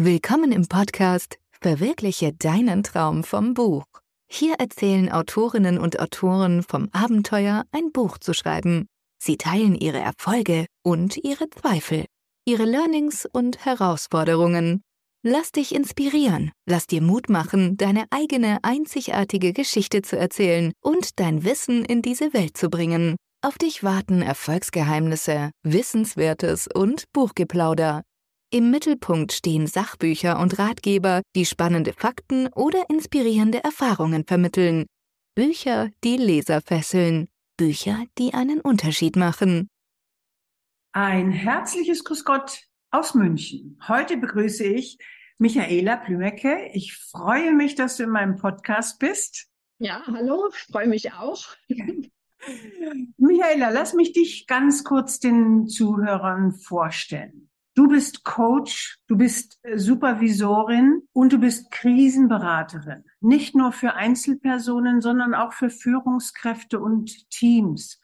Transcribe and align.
Willkommen 0.00 0.52
im 0.52 0.68
Podcast 0.68 1.40
Verwirkliche 1.60 2.32
deinen 2.32 2.84
Traum 2.84 3.24
vom 3.24 3.52
Buch. 3.52 3.82
Hier 4.30 4.54
erzählen 4.60 5.10
Autorinnen 5.10 5.76
und 5.76 5.98
Autoren 5.98 6.62
vom 6.62 6.88
Abenteuer, 6.92 7.64
ein 7.72 7.90
Buch 7.90 8.16
zu 8.18 8.32
schreiben. 8.32 8.86
Sie 9.20 9.36
teilen 9.36 9.74
ihre 9.74 9.98
Erfolge 9.98 10.66
und 10.84 11.16
ihre 11.16 11.50
Zweifel, 11.50 12.04
ihre 12.44 12.64
Learnings 12.64 13.26
und 13.32 13.64
Herausforderungen. 13.64 14.82
Lass 15.24 15.50
dich 15.50 15.74
inspirieren, 15.74 16.52
lass 16.64 16.86
dir 16.86 17.02
Mut 17.02 17.28
machen, 17.28 17.76
deine 17.76 18.04
eigene 18.10 18.58
einzigartige 18.62 19.52
Geschichte 19.52 20.02
zu 20.02 20.16
erzählen 20.16 20.74
und 20.80 21.18
dein 21.18 21.42
Wissen 21.42 21.84
in 21.84 22.02
diese 22.02 22.32
Welt 22.32 22.56
zu 22.56 22.70
bringen. 22.70 23.16
Auf 23.42 23.58
dich 23.58 23.82
warten 23.82 24.22
Erfolgsgeheimnisse, 24.22 25.50
Wissenswertes 25.64 26.68
und 26.72 27.02
Buchgeplauder. 27.12 28.02
Im 28.50 28.70
Mittelpunkt 28.70 29.34
stehen 29.34 29.66
Sachbücher 29.66 30.40
und 30.40 30.58
Ratgeber, 30.58 31.20
die 31.36 31.44
spannende 31.44 31.92
Fakten 31.92 32.48
oder 32.54 32.88
inspirierende 32.88 33.62
Erfahrungen 33.62 34.24
vermitteln. 34.24 34.86
Bücher, 35.34 35.90
die 36.02 36.16
Leser 36.16 36.62
fesseln. 36.62 37.28
Bücher, 37.58 38.06
die 38.16 38.32
einen 38.32 38.62
Unterschied 38.62 39.16
machen. 39.16 39.68
Ein 40.92 41.30
herzliches 41.30 42.04
Grüß 42.04 42.24
Gott 42.24 42.62
aus 42.90 43.14
München. 43.14 43.78
Heute 43.86 44.16
begrüße 44.16 44.64
ich 44.64 44.96
Michaela 45.36 45.96
Plümecke. 45.96 46.70
Ich 46.72 46.96
freue 46.96 47.52
mich, 47.52 47.74
dass 47.74 47.98
du 47.98 48.04
in 48.04 48.10
meinem 48.10 48.36
Podcast 48.36 48.98
bist. 48.98 49.48
Ja, 49.78 50.02
hallo, 50.06 50.48
freue 50.72 50.88
mich 50.88 51.12
auch. 51.12 51.44
Michaela, 53.18 53.68
lass 53.68 53.92
mich 53.92 54.12
dich 54.12 54.46
ganz 54.46 54.84
kurz 54.84 55.18
den 55.18 55.66
Zuhörern 55.66 56.52
vorstellen. 56.52 57.47
Du 57.78 57.86
bist 57.86 58.24
Coach, 58.24 58.98
du 59.06 59.16
bist 59.16 59.60
äh, 59.62 59.78
Supervisorin 59.78 61.02
und 61.12 61.32
du 61.32 61.38
bist 61.38 61.70
Krisenberaterin. 61.70 63.04
Nicht 63.20 63.54
nur 63.54 63.70
für 63.70 63.94
Einzelpersonen, 63.94 65.00
sondern 65.00 65.32
auch 65.32 65.52
für 65.52 65.70
Führungskräfte 65.70 66.80
und 66.80 67.30
Teams. 67.30 68.00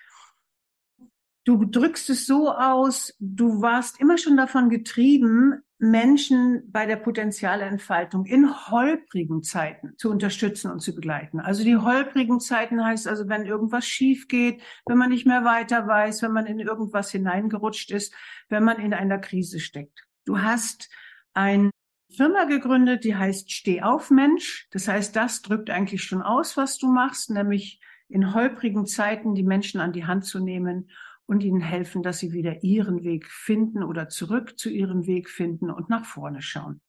Du 1.44 1.62
drückst 1.66 2.08
es 2.08 2.26
so 2.26 2.50
aus, 2.50 3.14
du 3.20 3.60
warst 3.60 4.00
immer 4.00 4.16
schon 4.16 4.36
davon 4.36 4.70
getrieben, 4.70 5.62
Menschen 5.78 6.62
bei 6.70 6.86
der 6.86 6.96
Potenzialentfaltung 6.96 8.24
in 8.24 8.50
holprigen 8.70 9.42
Zeiten 9.42 9.92
zu 9.98 10.10
unterstützen 10.10 10.70
und 10.70 10.80
zu 10.80 10.94
begleiten. 10.94 11.40
Also 11.40 11.62
die 11.62 11.76
holprigen 11.76 12.40
Zeiten 12.40 12.82
heißt 12.82 13.06
also, 13.06 13.28
wenn 13.28 13.44
irgendwas 13.44 13.86
schief 13.86 14.26
geht, 14.28 14.62
wenn 14.86 14.96
man 14.96 15.10
nicht 15.10 15.26
mehr 15.26 15.44
weiter 15.44 15.86
weiß, 15.86 16.22
wenn 16.22 16.32
man 16.32 16.46
in 16.46 16.60
irgendwas 16.60 17.10
hineingerutscht 17.10 17.90
ist, 17.90 18.14
wenn 18.48 18.64
man 18.64 18.78
in 18.78 18.94
einer 18.94 19.18
Krise 19.18 19.60
steckt. 19.60 20.06
Du 20.24 20.40
hast 20.40 20.88
eine 21.34 21.70
Firma 22.10 22.44
gegründet, 22.44 23.04
die 23.04 23.16
heißt 23.16 23.52
Steh 23.52 23.82
auf 23.82 24.10
Mensch. 24.10 24.66
Das 24.70 24.88
heißt, 24.88 25.14
das 25.14 25.42
drückt 25.42 25.68
eigentlich 25.68 26.04
schon 26.04 26.22
aus, 26.22 26.56
was 26.56 26.78
du 26.78 26.86
machst, 26.86 27.28
nämlich 27.28 27.80
in 28.08 28.32
holprigen 28.32 28.86
Zeiten 28.86 29.34
die 29.34 29.42
Menschen 29.42 29.80
an 29.80 29.92
die 29.92 30.06
Hand 30.06 30.24
zu 30.24 30.38
nehmen 30.38 30.88
und 31.26 31.42
ihnen 31.42 31.60
helfen, 31.60 32.02
dass 32.02 32.18
sie 32.18 32.32
wieder 32.32 32.62
ihren 32.62 33.02
Weg 33.02 33.26
finden 33.26 33.82
oder 33.82 34.08
zurück 34.08 34.58
zu 34.58 34.68
ihrem 34.70 35.06
Weg 35.06 35.30
finden 35.30 35.70
und 35.70 35.88
nach 35.88 36.04
vorne 36.04 36.42
schauen. 36.42 36.80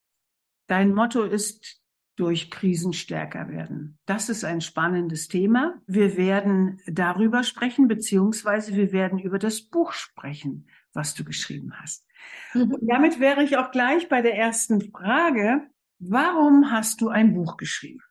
Dein 0.68 0.94
Motto 0.94 1.24
ist 1.24 1.82
durch 2.16 2.50
Krisen 2.50 2.94
stärker 2.94 3.50
werden. 3.50 4.00
Das 4.06 4.30
ist 4.30 4.46
ein 4.46 4.62
spannendes 4.62 5.28
Thema. 5.28 5.82
Wir 5.86 6.16
werden 6.16 6.82
darüber 6.88 7.44
sprechen, 7.44 7.88
beziehungsweise 7.88 8.74
wir 8.76 8.92
werden 8.94 9.20
über 9.20 9.38
das 9.38 9.62
Buch 9.62 9.92
sprechen, 9.92 10.70
was 10.94 11.14
du 11.14 11.26
geschrieben 11.26 11.74
hast. 11.80 12.08
Mhm. 12.54 12.74
Und 12.74 12.88
damit 12.90 13.20
wäre 13.20 13.44
ich 13.44 13.58
auch 13.58 13.72
gleich 13.72 14.08
bei 14.08 14.22
der 14.22 14.36
ersten 14.36 14.82
Frage. 14.92 15.68
Warum 16.00 16.72
hast 16.72 17.02
du 17.02 17.10
ein 17.10 17.34
Buch 17.34 17.58
geschrieben? 17.58 18.02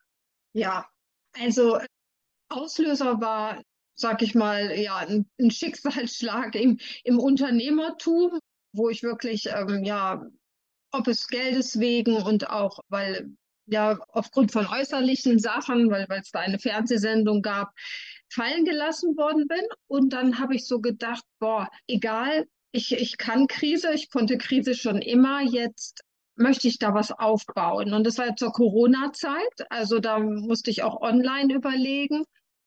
Ja, 0.53 0.87
also 1.33 1.79
Auslöser 2.49 3.19
war 3.19 3.61
sag 3.95 4.21
ich 4.21 4.35
mal, 4.35 4.77
ja, 4.77 4.97
ein, 4.97 5.25
ein 5.39 5.51
Schicksalsschlag 5.51 6.55
im, 6.55 6.79
im 7.03 7.19
Unternehmertum, 7.19 8.39
wo 8.73 8.89
ich 8.89 9.03
wirklich, 9.03 9.47
ähm, 9.47 9.83
ja, 9.83 10.25
ob 10.91 11.07
es 11.07 11.27
Geldes 11.27 11.79
wegen 11.79 12.17
und 12.17 12.49
auch, 12.49 12.79
weil 12.89 13.31
ja 13.67 13.97
aufgrund 14.09 14.51
von 14.51 14.67
äußerlichen 14.67 15.39
Sachen, 15.39 15.89
weil 15.89 16.05
es 16.09 16.31
da 16.31 16.39
eine 16.39 16.59
Fernsehsendung 16.59 17.41
gab, 17.41 17.71
fallen 18.29 18.65
gelassen 18.65 19.17
worden 19.17 19.47
bin. 19.47 19.63
Und 19.87 20.13
dann 20.13 20.39
habe 20.39 20.55
ich 20.55 20.67
so 20.67 20.79
gedacht, 20.79 21.23
boah, 21.39 21.69
egal, 21.87 22.45
ich, 22.71 22.91
ich 22.91 23.17
kann 23.17 23.47
Krise, 23.47 23.93
ich 23.93 24.09
konnte 24.09 24.37
Krise 24.37 24.75
schon 24.75 25.01
immer, 25.01 25.41
jetzt 25.41 26.01
möchte 26.35 26.67
ich 26.67 26.77
da 26.77 26.93
was 26.93 27.11
aufbauen. 27.11 27.93
Und 27.93 28.05
das 28.05 28.17
war 28.17 28.35
zur 28.35 28.51
Corona-Zeit, 28.51 29.65
also 29.69 29.99
da 29.99 30.19
musste 30.19 30.69
ich 30.69 30.83
auch 30.83 31.01
online 31.01 31.53
überlegen 31.53 32.25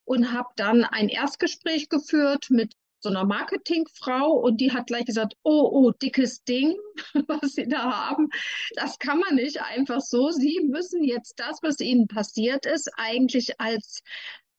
und 0.09 0.33
habe 0.33 0.49
dann 0.57 0.85
ein 0.85 1.11
Erstgespräch 1.11 1.91
geführt 1.91 2.47
mit 2.49 2.73
so 3.01 3.11
einer 3.11 3.25
Marketingfrau 3.25 4.33
und 4.33 4.61
die 4.61 4.73
hat 4.73 4.87
gleich 4.87 5.05
gesagt, 5.05 5.35
oh, 5.45 5.69
oh, 5.71 5.91
dickes 5.93 6.43
Ding, 6.45 6.75
was 7.29 7.53
Sie 7.53 7.69
da 7.69 8.09
haben, 8.09 8.29
das 8.75 8.99
kann 8.99 9.21
man 9.21 9.37
nicht 9.37 9.61
einfach 9.63 10.01
so. 10.01 10.31
Sie 10.31 10.61
müssen 10.67 11.05
jetzt 11.05 11.35
das, 11.39 11.59
was 11.63 11.79
Ihnen 11.81 12.09
passiert 12.09 12.67
ist, 12.67 12.91
eigentlich 12.97 13.61
als 13.61 14.03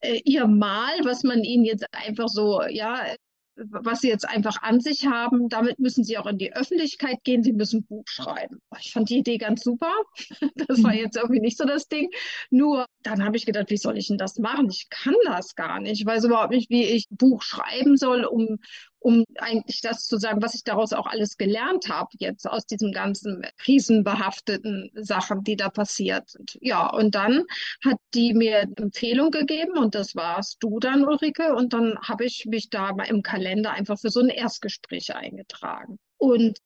äh, 0.02 0.22
Ihr 0.24 0.48
Mal, 0.48 1.04
was 1.04 1.24
man 1.24 1.44
Ihnen 1.44 1.66
jetzt 1.66 1.86
einfach 1.92 2.30
so, 2.30 2.62
ja, 2.64 3.16
was 3.56 4.00
sie 4.00 4.08
jetzt 4.08 4.28
einfach 4.28 4.62
an 4.62 4.80
sich 4.80 5.06
haben. 5.06 5.50
Damit 5.50 5.80
müssen 5.80 6.04
sie 6.06 6.18
auch 6.18 6.28
in 6.28 6.38
die 6.38 6.54
Öffentlichkeit 6.54 7.24
gehen. 7.26 7.44
Sie 7.44 7.52
müssen 7.52 7.84
Buch 7.86 8.06
schreiben. 8.06 8.62
Ich 8.80 8.94
fand 8.94 9.10
die 9.10 9.18
Idee 9.18 9.38
ganz 9.38 9.64
super. 9.64 9.92
Das 10.68 10.82
war 10.84 10.94
mhm. 10.94 11.00
jetzt 11.00 11.18
irgendwie 11.18 11.42
nicht 11.42 11.58
so 11.58 11.66
das 11.66 11.88
Ding. 11.88 12.10
Nur 12.50 12.86
dann 13.04 13.24
habe 13.24 13.38
ich 13.38 13.46
gedacht, 13.46 13.70
wie 13.70 13.78
soll 13.78 13.98
ich 13.98 14.08
denn 14.08 14.18
das 14.18 14.38
machen? 14.40 14.70
Ich 14.70 14.90
kann 14.90 15.16
das 15.26 15.56
gar 15.56 15.80
nicht. 15.80 16.02
Ich 16.02 16.06
weiß 16.06 16.26
überhaupt 16.26 16.52
nicht, 16.52 16.70
wie 16.70 16.84
ich 16.84 17.08
Buch 17.10 17.42
schreiben 17.42 17.96
soll, 17.96 18.26
um, 18.26 18.60
um 19.00 19.24
eigentlich 19.38 19.82
das 19.82 20.06
zu 20.06 20.18
sagen, 20.18 20.42
was 20.42 20.54
ich 20.54 20.64
daraus 20.64 20.92
auch 20.92 21.08
alles 21.08 21.38
gelernt 21.38 21.88
habe, 21.90 22.10
jetzt 22.20 22.46
aus 22.46 22.66
diesen 22.66 22.92
ganzen 22.92 23.46
krisenbehafteten 23.58 24.92
Sachen, 24.96 25.44
die 25.44 25.56
da 25.56 25.70
passiert 25.70 26.30
sind. 26.30 26.58
Ja, 26.62 26.90
und 26.90 27.16
dann 27.16 27.46
hat 27.86 27.98
die 28.14 28.34
mir 28.34 28.68
Empfehlung 28.76 29.32
gegeben 29.32 29.78
und 29.78 29.96
das 29.96 30.16
warst 30.16 30.58
du 30.60 30.80
dann, 30.80 31.06
Ulrike. 31.06 31.56
Und 31.56 31.72
dann 31.72 31.98
habe 32.02 32.26
ich 32.26 32.46
mich 32.48 32.70
da 32.70 32.94
mal 32.94 33.06
im 33.06 33.24
Kalender 33.24 33.72
einfach 33.72 33.98
für 33.98 34.10
so 34.10 34.20
ein 34.20 34.30
Erstgespräch 34.30 35.16
eingetragen. 35.16 36.00
Und 36.18 36.60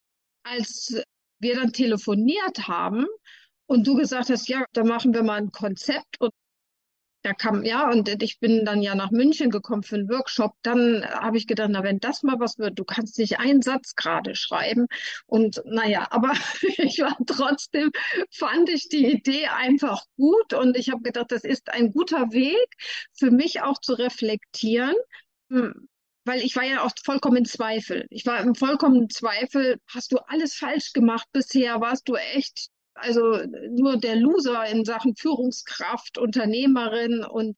als 0.44 1.02
wir 1.40 1.56
dann 1.56 1.74
telefoniert 1.74 2.68
haben, 2.68 3.06
und 3.68 3.88
du 3.88 3.96
gesagt 3.96 4.29
hast, 4.29 4.47
ja, 4.47 4.66
da 4.74 4.84
machen 4.84 5.13
wir 5.13 5.24
mal 5.24 5.38
ein 5.38 5.51
Konzept 5.51 6.19
und 6.19 6.31
da 7.24 7.34
kam, 7.34 7.63
ja, 7.63 7.90
und 7.90 8.22
ich 8.22 8.40
bin 8.40 8.66
dann 8.66 8.81
ja 8.81 8.96
nach 8.96 9.12
München 9.12 9.50
gekommen 9.50 9.84
für 9.84 9.96
einen 9.96 10.09
Workshop. 10.09 10.56
Dann 10.62 11.06
habe 11.06 11.38
ich 11.38 11.47
gedacht, 11.47 11.69
na, 11.72 11.81
wenn 11.81 12.00
das 12.00 12.22
mal 12.22 12.38
was 12.40 12.59
wird, 12.59 12.78
du 12.78 12.84
kannst 12.84 13.18
nicht 13.18 13.40
einen 13.40 13.62
Satz 13.62 13.96
gerade 13.96 14.35
schreiben. 14.35 14.88
Und 15.25 15.62
naja, 15.66 16.07
aber 16.12 16.34
ich 16.78 17.00
war 17.00 17.16
trotzdem, 17.25 17.91
fand 18.29 18.69
ich 18.69 18.90
die 18.90 19.09
Idee 19.09 19.47
einfach 19.47 20.03
gut. 20.18 20.53
Und 20.53 20.78
ich 20.78 20.90
habe 20.91 21.01
gedacht, 21.01 21.31
das 21.31 21.45
ist 21.45 21.72
ein 21.72 21.94
guter 21.94 22.34
Weg 22.34 22.68
für 23.18 23.31
mich 23.31 23.62
auch 23.62 23.80
zu 23.80 23.94
reflektieren. 23.94 24.95
Hm, 25.50 25.88
weil 26.25 26.41
ich 26.41 26.56
war 26.56 26.63
ja 26.63 26.84
auch 26.84 26.91
vollkommen 27.03 27.38
in 27.38 27.45
Zweifel. 27.45 28.06
Ich 28.09 28.25
war 28.25 28.40
im 28.41 28.56
vollkommenen 28.56 29.09
Zweifel. 29.09 29.78
Hast 29.88 30.12
du 30.12 30.18
alles 30.28 30.56
falsch 30.56 30.91
gemacht 30.94 31.28
bisher? 31.31 31.80
Warst 31.80 32.07
du 32.07 32.16
echt 32.16 32.69
also 32.94 33.40
nur 33.70 33.98
der 33.98 34.16
Loser 34.16 34.66
in 34.66 34.86
Sachen 34.86 35.16
Führungskraft, 35.16 36.18
Unternehmerin 36.18 37.24
und 37.24 37.58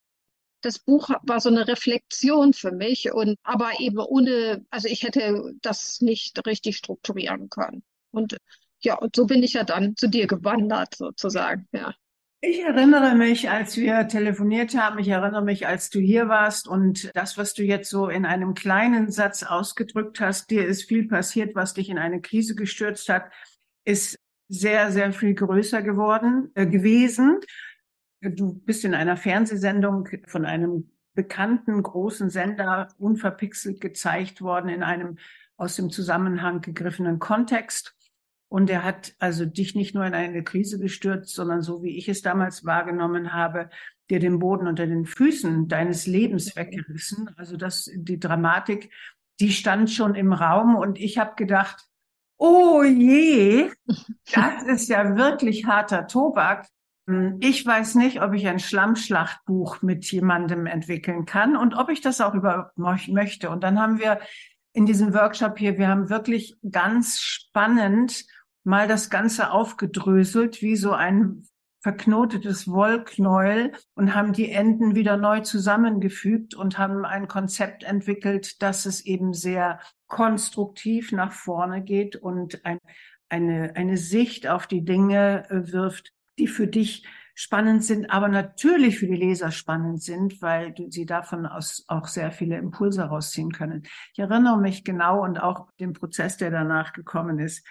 das 0.62 0.80
Buch 0.80 1.10
war 1.24 1.40
so 1.40 1.50
eine 1.50 1.68
Reflexion 1.68 2.54
für 2.54 2.72
mich 2.72 3.12
und 3.14 3.38
aber 3.44 3.80
eben 3.80 4.00
ohne, 4.00 4.66
also 4.72 4.88
ich 4.88 5.04
hätte 5.04 5.54
das 5.62 6.02
nicht 6.02 6.46
richtig 6.48 6.78
strukturieren 6.78 7.50
können. 7.50 7.84
Und 8.12 8.38
ja, 8.80 8.98
und 8.98 9.16
so 9.16 9.26
bin 9.26 9.44
ich 9.44 9.54
ja 9.54 9.64
dann 9.64 9.96
zu 9.96 10.08
dir 10.08 10.28
gewandert 10.28 10.96
sozusagen, 10.96 11.68
ja. 11.72 11.94
Ich 12.42 12.60
erinnere 12.60 13.16
mich, 13.16 13.50
als 13.50 13.76
wir 13.76 14.08
telefoniert 14.08 14.76
haben, 14.76 15.00
ich 15.00 15.08
erinnere 15.08 15.44
mich, 15.44 15.66
als 15.66 15.90
du 15.90 16.00
hier 16.00 16.28
warst 16.28 16.68
und 16.68 17.10
das, 17.16 17.38
was 17.38 17.56
du 17.56 17.64
jetzt 17.64 17.90
so 17.90 18.08
in 18.08 18.26
einem 18.26 18.54
kleinen 18.54 19.10
Satz 19.10 19.42
ausgedrückt 19.42 20.20
hast, 20.20 20.52
dir 20.52 20.66
ist 20.66 20.84
viel 20.84 21.08
passiert, 21.08 21.56
was 21.56 21.74
dich 21.74 21.90
in 21.90 21.98
eine 21.98 22.22
Krise 22.22 22.54
gestürzt 22.54 23.10
hat, 23.10 23.32
ist 23.84 24.20
sehr, 24.48 24.92
sehr 24.92 25.12
viel 25.12 25.34
größer 25.34 25.82
geworden, 25.82 26.52
äh, 26.56 26.66
gewesen. 26.66 27.40
Du 28.22 28.54
bist 28.54 28.86
in 28.86 28.94
einer 28.94 29.18
Fernsehsendung 29.18 30.08
von 30.28 30.46
einem 30.46 30.90
bekannten 31.14 31.82
großen 31.82 32.30
Sender 32.30 32.90
unverpixelt 32.98 33.80
gezeigt 33.82 34.42
worden 34.42 34.70
in 34.70 34.84
einem 34.84 35.18
aus 35.58 35.76
dem 35.76 35.90
Zusammenhang 35.90 36.62
gegriffenen 36.62 37.20
Kontext. 37.20 37.96
Und 38.50 38.70
er 38.70 38.84
hat 38.84 39.16
also 39.20 39.46
dich 39.46 39.76
nicht 39.76 39.96
nur 39.96 40.06
in 40.06 40.14
eine 40.14 40.44
Krise 40.44 40.80
gestürzt, 40.80 41.34
sondern 41.34 41.62
so 41.62 41.82
wie 41.82 41.98
ich 41.98 42.10
es 42.10 42.22
damals 42.22 42.66
wahrgenommen 42.66 43.34
habe, 43.34 43.70
dir 44.10 44.20
den 44.20 44.40
Boden 44.40 44.68
unter 44.68 44.86
den 44.86 45.06
Füßen 45.06 45.68
deines 45.68 46.06
Lebens 46.06 46.56
weggerissen. 46.56 47.30
Also 47.38 47.58
das, 47.58 47.90
die 47.96 48.20
Dramatik, 48.20 48.92
die 49.40 49.52
stand 49.52 49.90
schon 49.90 50.16
im 50.16 50.32
Raum 50.32 50.76
und 50.76 51.00
ich 51.00 51.18
habe 51.18 51.36
gedacht, 51.36 51.88
Oh 52.38 52.84
je, 52.84 53.72
das 54.34 54.64
ist 54.64 54.90
ja 54.90 55.16
wirklich 55.16 55.66
harter 55.66 56.08
Tobak. 56.08 56.68
Hm, 57.08 57.38
ich 57.40 57.66
weiß 57.66 57.96
nicht, 57.96 58.22
ob 58.22 58.34
ich 58.34 58.48
ein 58.48 58.60
Schlammschlachtbuch 58.60 59.82
mit 59.82 60.12
jemandem 60.12 60.66
entwickeln 60.66 61.26
kann 61.26 61.56
und 61.56 61.76
ob 61.76 61.90
ich 61.90 62.02
das 62.02 62.22
auch 62.22 62.34
überhaupt 62.34 62.78
möchte. 62.78 63.50
Und 63.50 63.64
dann 63.64 63.80
haben 63.80 64.00
wir 64.00 64.20
in 64.74 64.86
diesem 64.86 65.14
Workshop 65.14 65.58
hier, 65.58 65.78
wir 65.78 65.88
haben 65.88 66.10
wirklich 66.10 66.56
ganz 66.70 67.20
spannend 67.20 68.26
mal 68.64 68.88
das 68.88 69.10
Ganze 69.10 69.52
aufgedröselt, 69.52 70.62
wie 70.62 70.76
so 70.76 70.92
ein 70.92 71.44
verknotetes 71.82 72.68
Wollknäuel 72.68 73.72
und 73.94 74.16
haben 74.16 74.34
die 74.34 74.52
Enden 74.52 74.96
wieder 74.96 75.18
neu 75.18 75.42
zusammengefügt 75.42 76.56
und 76.56 76.80
haben 76.80 77.06
ein 77.06 77.28
Konzept 77.28 77.84
entwickelt, 77.84 78.62
dass 78.64 78.88
es 78.88 79.06
eben 79.06 79.34
sehr 79.34 79.80
konstruktiv 80.08 81.12
nach 81.12 81.32
vorne 81.32 81.84
geht 81.84 82.16
und 82.16 82.66
ein, 82.66 82.80
eine, 83.30 83.76
eine 83.76 83.98
Sicht 83.98 84.48
auf 84.48 84.68
die 84.68 84.84
Dinge 84.84 85.50
äh, 85.50 85.72
wirft, 85.72 86.14
die 86.38 86.48
für 86.48 86.68
dich 86.68 87.08
spannend 87.36 87.84
sind, 87.84 88.10
aber 88.10 88.30
natürlich 88.30 89.00
für 89.00 89.08
die 89.08 89.16
Leser 89.16 89.52
spannend 89.52 90.02
sind, 90.02 90.42
weil 90.42 90.72
du 90.72 90.90
sie 90.90 91.06
davon 91.06 91.46
aus 91.46 91.84
auch 91.88 92.08
sehr 92.08 92.32
viele 92.32 92.58
Impulse 92.58 93.04
rausziehen 93.04 93.52
können. 93.52 93.84
Ich 94.14 94.20
erinnere 94.20 94.58
mich 94.58 94.86
genau 94.86 95.24
und 95.24 95.38
auch 95.38 95.70
den 95.80 95.94
Prozess, 95.94 96.38
der 96.38 96.50
danach 96.50 96.94
gekommen 96.94 97.40
ist. 97.40 97.68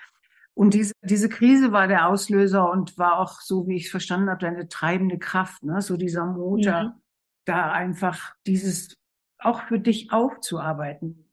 Und 0.53 0.75
diese, 0.75 0.93
diese 1.03 1.31
Krise 1.31 1.73
war 1.73 1.89
der 1.89 2.09
Auslöser 2.09 2.71
und 2.71 2.97
war 2.99 3.19
auch, 3.19 3.41
so 3.41 3.67
wie 3.67 3.77
ich 3.77 3.87
es 3.87 3.91
verstanden 3.91 4.29
habe, 4.29 4.41
deine 4.41 4.69
treibende 4.69 5.19
Kraft, 5.19 5.65
ne? 5.65 5.81
so 5.81 5.97
dieser 5.97 6.27
Motor, 6.27 6.63
ja. 6.63 7.01
da 7.47 7.73
einfach 7.73 8.35
dieses 8.47 8.95
auch 9.39 9.63
für 9.63 9.81
dich 9.81 10.13
aufzuarbeiten. 10.13 11.24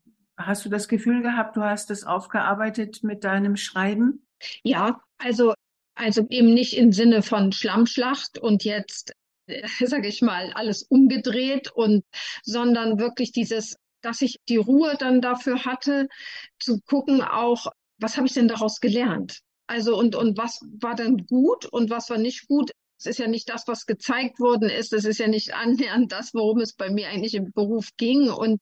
Hast 0.46 0.66
du 0.66 0.70
das 0.70 0.88
Gefühl 0.88 1.22
gehabt, 1.22 1.56
du 1.56 1.62
hast 1.62 1.92
es 1.92 2.04
aufgearbeitet 2.04 3.04
mit 3.04 3.24
deinem 3.24 3.56
Schreiben? 3.56 4.26
Ja, 4.64 5.02
also, 5.18 5.54
also 5.96 6.26
eben 6.30 6.54
nicht 6.54 6.78
im 6.78 6.92
Sinne 6.92 7.22
von 7.22 7.52
Schlammschlacht 7.52 8.38
und 8.38 8.64
jetzt, 8.64 9.14
äh, 9.48 9.68
sage 9.86 10.08
ich 10.08 10.22
mal, 10.22 10.52
alles 10.54 10.84
umgedreht 10.84 11.72
und, 11.72 12.04
sondern 12.44 13.00
wirklich 13.00 13.32
dieses 13.32 13.76
dass 14.02 14.22
ich 14.22 14.40
die 14.50 14.58
Ruhe 14.58 14.96
dann 14.98 15.22
dafür 15.22 15.66
hatte, 15.66 16.08
zu 16.60 16.82
gucken 16.82 17.22
auch, 17.22 17.68
was 18.00 18.18
habe 18.18 18.28
ich 18.28 18.34
denn 18.34 18.48
daraus 18.48 18.80
gelernt? 18.80 19.40
Also 19.68 19.98
und, 19.98 20.16
und 20.16 20.38
was 20.38 20.60
war 20.80 20.96
dann 20.96 21.26
gut 21.28 21.66
und 21.66 21.90
was 21.90 22.10
war 22.10 22.18
nicht 22.18 22.48
gut? 22.48 22.72
Es 23.00 23.06
ist 23.06 23.20
ja 23.20 23.28
nicht 23.28 23.50
das, 23.50 23.68
was 23.68 23.86
gezeigt 23.86 24.40
worden 24.40 24.70
ist. 24.70 24.94
Es 24.94 25.06
ist 25.06 25.20
ja 25.20 25.28
nicht 25.28 25.54
annähernd 25.56 26.12
das, 26.12 26.34
worum 26.34 26.60
es 26.60 26.74
bei 26.74 26.90
mir 26.90 27.10
eigentlich 27.10 27.36
im 27.36 27.52
Beruf 27.52 27.90
ging. 27.98 28.30
Und 28.30 28.60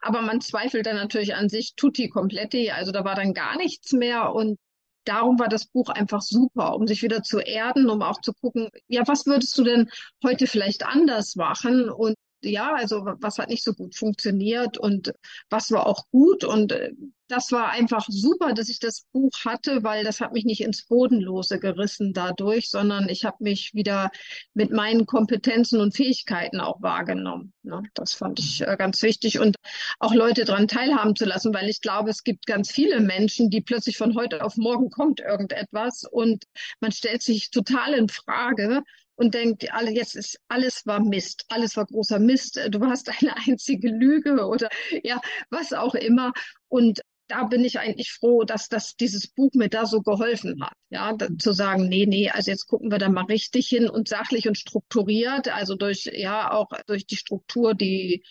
aber 0.00 0.22
man 0.22 0.40
zweifelt 0.40 0.86
dann 0.86 0.96
natürlich 0.96 1.34
an 1.34 1.48
sich 1.48 1.74
tutti 1.76 2.08
completi. 2.08 2.70
Also 2.70 2.92
da 2.92 3.04
war 3.04 3.14
dann 3.14 3.34
gar 3.34 3.56
nichts 3.56 3.92
mehr. 3.92 4.32
Und 4.34 4.58
darum 5.04 5.38
war 5.38 5.48
das 5.48 5.66
Buch 5.66 5.88
einfach 5.88 6.22
super, 6.22 6.74
um 6.74 6.86
sich 6.86 7.02
wieder 7.02 7.22
zu 7.22 7.40
erden, 7.40 7.88
um 7.90 8.02
auch 8.02 8.20
zu 8.20 8.32
gucken, 8.32 8.68
ja, 8.88 9.06
was 9.06 9.26
würdest 9.26 9.56
du 9.58 9.64
denn 9.64 9.90
heute 10.24 10.46
vielleicht 10.46 10.84
anders 10.86 11.36
machen? 11.36 11.90
Und 11.90 12.14
ja, 12.42 12.74
also 12.74 13.04
was 13.20 13.38
hat 13.38 13.48
nicht 13.48 13.64
so 13.64 13.72
gut 13.72 13.94
funktioniert 13.96 14.78
und 14.78 15.12
was 15.50 15.70
war 15.70 15.86
auch 15.86 16.04
gut. 16.10 16.44
Und 16.44 16.72
äh, 16.72 16.92
das 17.28 17.52
war 17.52 17.70
einfach 17.70 18.06
super, 18.08 18.54
dass 18.54 18.68
ich 18.68 18.78
das 18.78 19.04
Buch 19.12 19.32
hatte, 19.44 19.82
weil 19.82 20.04
das 20.04 20.20
hat 20.20 20.32
mich 20.32 20.44
nicht 20.44 20.62
ins 20.62 20.86
Bodenlose 20.86 21.58
gerissen 21.58 22.12
dadurch, 22.14 22.70
sondern 22.70 23.08
ich 23.08 23.24
habe 23.24 23.36
mich 23.40 23.74
wieder 23.74 24.10
mit 24.54 24.70
meinen 24.70 25.04
Kompetenzen 25.04 25.80
und 25.80 25.94
Fähigkeiten 25.94 26.60
auch 26.60 26.80
wahrgenommen. 26.80 27.52
Ne? 27.62 27.82
Das 27.94 28.14
fand 28.14 28.38
ich 28.40 28.62
äh, 28.62 28.76
ganz 28.78 29.02
wichtig 29.02 29.38
und 29.38 29.56
auch 29.98 30.14
Leute 30.14 30.44
daran 30.44 30.68
teilhaben 30.68 31.16
zu 31.16 31.26
lassen, 31.26 31.52
weil 31.52 31.68
ich 31.68 31.80
glaube, 31.80 32.10
es 32.10 32.24
gibt 32.24 32.46
ganz 32.46 32.70
viele 32.70 33.00
Menschen, 33.00 33.50
die 33.50 33.60
plötzlich 33.60 33.98
von 33.98 34.14
heute 34.16 34.42
auf 34.42 34.56
morgen 34.56 34.90
kommt 34.90 35.20
irgendetwas 35.20 36.04
und 36.10 36.44
man 36.80 36.92
stellt 36.92 37.22
sich 37.22 37.50
total 37.50 37.94
in 37.94 38.08
Frage 38.08 38.82
und 39.18 39.34
denkt, 39.34 39.72
alle, 39.74 39.90
jetzt 39.90 40.14
ist 40.14 40.40
alles 40.48 40.86
war 40.86 41.00
Mist, 41.00 41.44
alles 41.48 41.76
war 41.76 41.86
großer 41.86 42.20
Mist, 42.20 42.60
du 42.70 42.86
hast 42.86 43.08
eine 43.20 43.36
einzige 43.46 43.88
Lüge 43.90 44.46
oder 44.46 44.68
ja, 45.02 45.20
was 45.50 45.72
auch 45.72 45.94
immer. 45.94 46.32
Und 46.68 47.00
da 47.26 47.44
bin 47.44 47.64
ich 47.64 47.78
eigentlich 47.78 48.12
froh, 48.12 48.44
dass 48.44 48.68
das 48.68 48.96
dieses 48.96 49.26
Buch 49.26 49.50
mir 49.54 49.68
da 49.68 49.86
so 49.86 50.00
geholfen 50.00 50.62
hat. 50.64 50.72
Ja, 50.88 51.12
da, 51.12 51.28
zu 51.36 51.52
sagen, 51.52 51.88
nee, 51.88 52.06
nee, 52.06 52.30
also 52.30 52.50
jetzt 52.50 52.66
gucken 52.68 52.90
wir 52.90 52.98
da 52.98 53.08
mal 53.10 53.24
richtig 53.24 53.68
hin 53.68 53.90
und 53.90 54.08
sachlich 54.08 54.48
und 54.48 54.56
strukturiert, 54.56 55.48
also 55.48 55.74
durch, 55.74 56.08
ja, 56.12 56.52
auch 56.52 56.68
durch 56.86 57.04
die 57.04 57.16
Struktur, 57.16 57.74
die, 57.74 58.22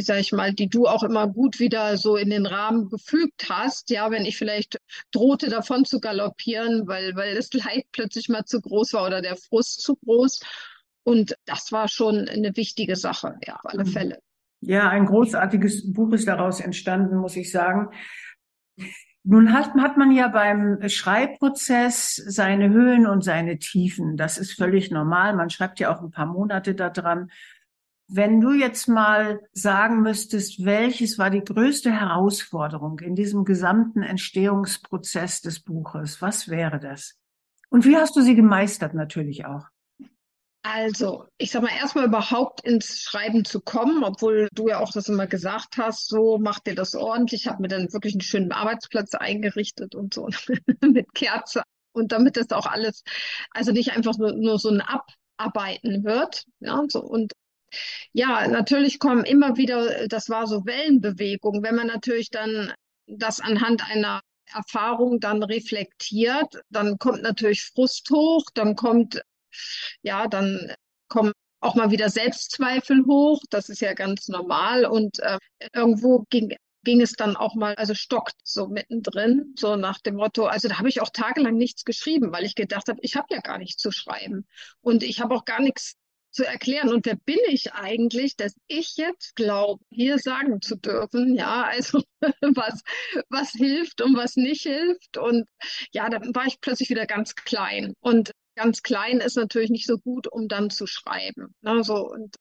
sag 0.00 0.20
ich 0.20 0.32
mal, 0.32 0.52
die 0.52 0.68
du 0.68 0.86
auch 0.86 1.02
immer 1.02 1.26
gut 1.26 1.58
wieder 1.58 1.96
so 1.96 2.16
in 2.16 2.30
den 2.30 2.46
Rahmen 2.46 2.88
gefügt 2.90 3.46
hast. 3.48 3.90
Ja, 3.90 4.10
wenn 4.10 4.26
ich 4.26 4.36
vielleicht 4.36 4.78
drohte 5.10 5.48
davon 5.48 5.84
zu 5.84 6.00
galoppieren, 6.00 6.86
weil, 6.86 7.16
weil 7.16 7.34
das 7.34 7.52
Leid 7.52 7.86
plötzlich 7.92 8.28
mal 8.28 8.44
zu 8.44 8.60
groß 8.60 8.92
war 8.92 9.06
oder 9.06 9.22
der 9.22 9.36
Frust 9.36 9.82
zu 9.82 9.96
groß. 9.96 10.40
Und 11.02 11.36
das 11.44 11.72
war 11.72 11.88
schon 11.88 12.28
eine 12.28 12.56
wichtige 12.56 12.96
Sache, 12.96 13.36
ja, 13.46 13.56
auf 13.56 13.64
alle 13.64 13.84
mhm. 13.84 13.88
Fälle. 13.88 14.18
Ja, 14.60 14.88
ein 14.88 15.04
großartiges 15.04 15.92
Buch 15.92 16.12
ist 16.12 16.26
daraus 16.26 16.60
entstanden, 16.60 17.16
muss 17.16 17.36
ich 17.36 17.50
sagen. 17.50 17.90
Nun 19.22 19.52
hat, 19.52 19.74
hat 19.74 19.96
man 19.96 20.12
ja 20.12 20.28
beim 20.28 20.86
Schreibprozess 20.86 22.14
seine 22.14 22.70
Höhen 22.70 23.06
und 23.06 23.22
seine 23.22 23.58
Tiefen. 23.58 24.16
Das 24.16 24.36
ist 24.36 24.52
völlig 24.52 24.90
normal. 24.90 25.34
Man 25.34 25.48
schreibt 25.48 25.80
ja 25.80 25.94
auch 25.94 26.02
ein 26.02 26.10
paar 26.10 26.26
Monate 26.26 26.74
daran. 26.74 27.30
Wenn 28.06 28.40
du 28.40 28.52
jetzt 28.52 28.86
mal 28.86 29.40
sagen 29.52 30.02
müsstest, 30.02 30.64
welches 30.64 31.18
war 31.18 31.30
die 31.30 31.42
größte 31.42 31.90
Herausforderung 31.90 32.98
in 33.00 33.14
diesem 33.14 33.44
gesamten 33.44 34.02
Entstehungsprozess 34.02 35.40
des 35.40 35.60
Buches, 35.60 36.20
was 36.20 36.48
wäre 36.48 36.78
das? 36.78 37.16
Und 37.70 37.84
wie 37.84 37.96
hast 37.96 38.14
du 38.14 38.20
sie 38.20 38.34
gemeistert 38.34 38.94
natürlich 38.94 39.46
auch? 39.46 39.66
Also, 40.66 41.26
ich 41.36 41.50
sag 41.50 41.62
mal, 41.62 41.76
erstmal 41.76 42.06
überhaupt 42.06 42.62
ins 42.62 43.00
Schreiben 43.00 43.44
zu 43.44 43.60
kommen, 43.60 44.02
obwohl 44.02 44.48
du 44.54 44.68
ja 44.68 44.78
auch 44.80 44.92
das 44.92 45.10
immer 45.10 45.26
gesagt 45.26 45.76
hast, 45.76 46.08
so 46.08 46.38
macht 46.38 46.66
dir 46.66 46.74
das 46.74 46.94
ordentlich. 46.94 47.42
Ich 47.42 47.48
habe 47.48 47.60
mir 47.60 47.68
dann 47.68 47.92
wirklich 47.92 48.14
einen 48.14 48.22
schönen 48.22 48.50
Arbeitsplatz 48.50 49.14
eingerichtet 49.14 49.94
und 49.94 50.14
so 50.14 50.28
mit 50.80 51.12
Kerze. 51.14 51.62
Und 51.92 52.12
damit 52.12 52.38
das 52.38 52.50
auch 52.50 52.66
alles, 52.66 53.02
also 53.50 53.72
nicht 53.72 53.92
einfach 53.92 54.16
nur, 54.16 54.32
nur 54.32 54.58
so 54.58 54.70
ein 54.70 54.80
Abarbeiten 54.80 56.02
wird. 56.02 56.46
Ja, 56.60 56.82
so, 56.88 57.02
und 57.02 57.32
ja, 58.12 58.46
natürlich 58.48 58.98
kommen 58.98 59.24
immer 59.24 59.56
wieder, 59.56 60.08
das 60.08 60.28
war 60.28 60.46
so 60.46 60.64
Wellenbewegung, 60.66 61.62
wenn 61.62 61.74
man 61.74 61.86
natürlich 61.86 62.30
dann 62.30 62.72
das 63.06 63.40
anhand 63.40 63.88
einer 63.88 64.20
Erfahrung 64.52 65.20
dann 65.20 65.42
reflektiert, 65.42 66.62
dann 66.70 66.98
kommt 66.98 67.22
natürlich 67.22 67.62
Frust 67.62 68.08
hoch, 68.10 68.44
dann 68.54 68.76
kommt, 68.76 69.22
ja, 70.02 70.26
dann 70.26 70.72
kommen 71.08 71.32
auch 71.60 71.74
mal 71.74 71.90
wieder 71.90 72.10
Selbstzweifel 72.10 73.04
hoch, 73.06 73.40
das 73.50 73.68
ist 73.68 73.80
ja 73.80 73.94
ganz 73.94 74.28
normal 74.28 74.84
und 74.84 75.18
äh, 75.20 75.38
irgendwo 75.72 76.24
ging 76.30 76.54
ging 76.84 77.00
es 77.00 77.12
dann 77.14 77.34
auch 77.34 77.54
mal, 77.54 77.74
also 77.76 77.94
stockt 77.94 78.36
so 78.44 78.68
mittendrin, 78.68 79.54
so 79.58 79.74
nach 79.74 80.00
dem 80.00 80.16
Motto, 80.16 80.46
also 80.46 80.68
da 80.68 80.78
habe 80.78 80.88
ich 80.88 81.00
auch 81.00 81.08
tagelang 81.08 81.56
nichts 81.56 81.84
geschrieben, 81.84 82.30
weil 82.30 82.44
ich 82.44 82.54
gedacht 82.54 82.88
habe, 82.88 82.98
ich 83.02 83.16
habe 83.16 83.26
ja 83.30 83.40
gar 83.40 83.58
nichts 83.58 83.82
zu 83.82 83.90
schreiben 83.90 84.46
und 84.82 85.02
ich 85.02 85.20
habe 85.20 85.34
auch 85.34 85.44
gar 85.44 85.60
nichts 85.60 85.96
zu 86.34 86.44
erklären. 86.44 86.88
Und 86.88 87.06
wer 87.06 87.16
bin 87.16 87.38
ich 87.48 87.72
eigentlich, 87.72 88.36
dass 88.36 88.54
ich 88.66 88.96
jetzt 88.96 89.36
glaube, 89.36 89.82
hier 89.90 90.18
sagen 90.18 90.60
zu 90.60 90.76
dürfen, 90.76 91.34
ja, 91.34 91.62
also 91.62 92.02
was, 92.54 92.82
was 93.28 93.52
hilft 93.52 94.02
und 94.02 94.16
was 94.16 94.36
nicht 94.36 94.62
hilft. 94.62 95.16
Und 95.16 95.46
ja, 95.92 96.08
dann 96.10 96.34
war 96.34 96.46
ich 96.46 96.60
plötzlich 96.60 96.90
wieder 96.90 97.06
ganz 97.06 97.34
klein. 97.36 97.94
Und 98.00 98.32
ganz 98.56 98.82
klein 98.82 99.18
ist 99.18 99.36
natürlich 99.36 99.70
nicht 99.70 99.86
so 99.86 99.98
gut, 99.98 100.26
um 100.26 100.48
dann 100.48 100.70
zu 100.70 100.86
schreiben. 100.86 101.54
Also, 101.62 102.08
und 102.08 102.34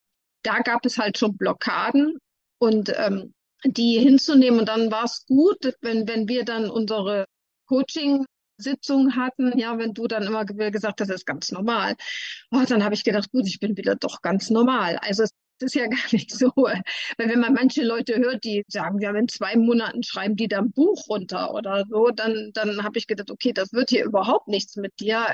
da 0.44 0.60
gab 0.60 0.86
es 0.86 0.98
halt 0.98 1.18
schon 1.18 1.38
Blockaden 1.38 2.18
und 2.60 2.92
ähm, 2.98 3.34
die 3.64 4.00
hinzunehmen. 4.00 4.60
Und 4.60 4.70
dann 4.70 4.92
war 4.92 5.06
es 5.06 5.26
gut, 5.28 5.76
wenn, 5.82 6.08
wenn 6.08 6.28
wir 6.28 6.46
dann 6.46 6.70
unsere 6.70 7.26
Coaching 7.68 8.26
Sitzung 8.64 9.16
hatten, 9.16 9.58
ja, 9.58 9.78
wenn 9.78 9.94
du 9.94 10.08
dann 10.08 10.24
immer 10.24 10.46
gesagt 10.46 11.02
hast, 11.02 11.10
das 11.10 11.20
ist 11.22 11.26
ganz 11.26 11.52
normal. 11.52 11.96
Oh, 12.52 12.64
dann 12.68 12.84
habe 12.84 12.96
ich 12.96 13.04
gedacht, 13.04 13.32
gut, 13.32 13.48
ich 13.48 13.60
bin 13.60 13.78
wieder 13.78 13.96
doch 13.96 14.22
ganz 14.22 14.50
normal. 14.50 14.98
Also 14.98 15.24
es 15.24 15.32
ist 15.60 15.76
ja 15.76 15.88
gar 15.88 16.12
nicht 16.12 16.32
so, 16.32 16.52
weil 16.56 16.84
wenn 17.18 17.40
man 17.40 17.54
manche 17.54 17.84
Leute 17.84 18.18
hört, 18.18 18.44
die 18.44 18.64
sagen, 18.68 19.00
ja, 19.00 19.12
in 19.16 19.28
zwei 19.28 19.56
Monaten 19.56 20.04
schreiben 20.04 20.36
die 20.36 20.48
dann 20.48 20.72
Buch 20.72 21.08
runter 21.10 21.54
oder 21.54 21.86
so, 21.90 22.10
dann, 22.10 22.52
dann 22.54 22.84
habe 22.84 22.98
ich 22.98 23.08
gedacht, 23.08 23.32
okay, 23.32 23.54
das 23.54 23.74
wird 23.74 23.90
hier 23.90 24.06
überhaupt 24.06 24.48
nichts 24.48 24.76
mit 24.76 25.00
dir. 25.00 25.26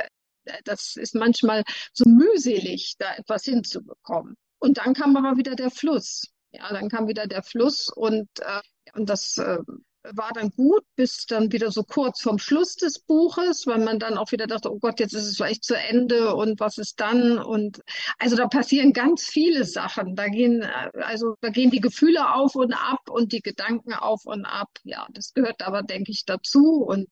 Das 0.63 0.95
ist 0.95 1.15
manchmal 1.15 1.63
so 1.93 2.05
mühselig, 2.09 2.95
da 2.97 3.13
etwas 3.15 3.43
hinzubekommen. 3.45 4.35
Und 4.59 4.77
dann 4.77 4.93
kam 4.93 5.15
aber 5.15 5.37
wieder 5.37 5.55
der 5.55 5.71
Fluss. 5.71 6.23
Ja, 6.51 6.67
dann 6.73 6.89
kam 6.89 7.07
wieder 7.07 7.27
der 7.27 7.43
Fluss 7.43 7.89
und, 7.89 8.27
äh, 8.39 8.61
und 8.93 9.09
das, 9.09 9.37
äh, 9.37 9.59
war 10.03 10.31
dann 10.33 10.49
gut, 10.51 10.83
bis 10.95 11.25
dann 11.25 11.51
wieder 11.51 11.71
so 11.71 11.83
kurz 11.83 12.21
vorm 12.21 12.39
Schluss 12.39 12.75
des 12.75 12.99
Buches, 12.99 13.67
weil 13.67 13.79
man 13.79 13.99
dann 13.99 14.17
auch 14.17 14.31
wieder 14.31 14.47
dachte, 14.47 14.71
oh 14.71 14.79
Gott, 14.79 14.99
jetzt 14.99 15.13
ist 15.13 15.25
es 15.25 15.37
vielleicht 15.37 15.63
zu 15.63 15.75
Ende 15.75 16.35
und 16.35 16.59
was 16.59 16.77
ist 16.77 16.99
dann? 16.99 17.37
Und 17.37 17.81
also 18.17 18.35
da 18.35 18.47
passieren 18.47 18.93
ganz 18.93 19.25
viele 19.25 19.65
Sachen. 19.65 20.15
Da 20.15 20.27
gehen, 20.27 20.63
also 20.93 21.35
da 21.41 21.49
gehen 21.49 21.69
die 21.69 21.81
Gefühle 21.81 22.33
auf 22.33 22.55
und 22.55 22.73
ab 22.73 23.09
und 23.09 23.31
die 23.33 23.41
Gedanken 23.41 23.93
auf 23.93 24.25
und 24.25 24.45
ab. 24.45 24.69
Ja, 24.83 25.07
das 25.11 25.33
gehört 25.33 25.65
aber, 25.65 25.83
denke 25.83 26.11
ich, 26.11 26.25
dazu. 26.25 26.83
Und 26.83 27.07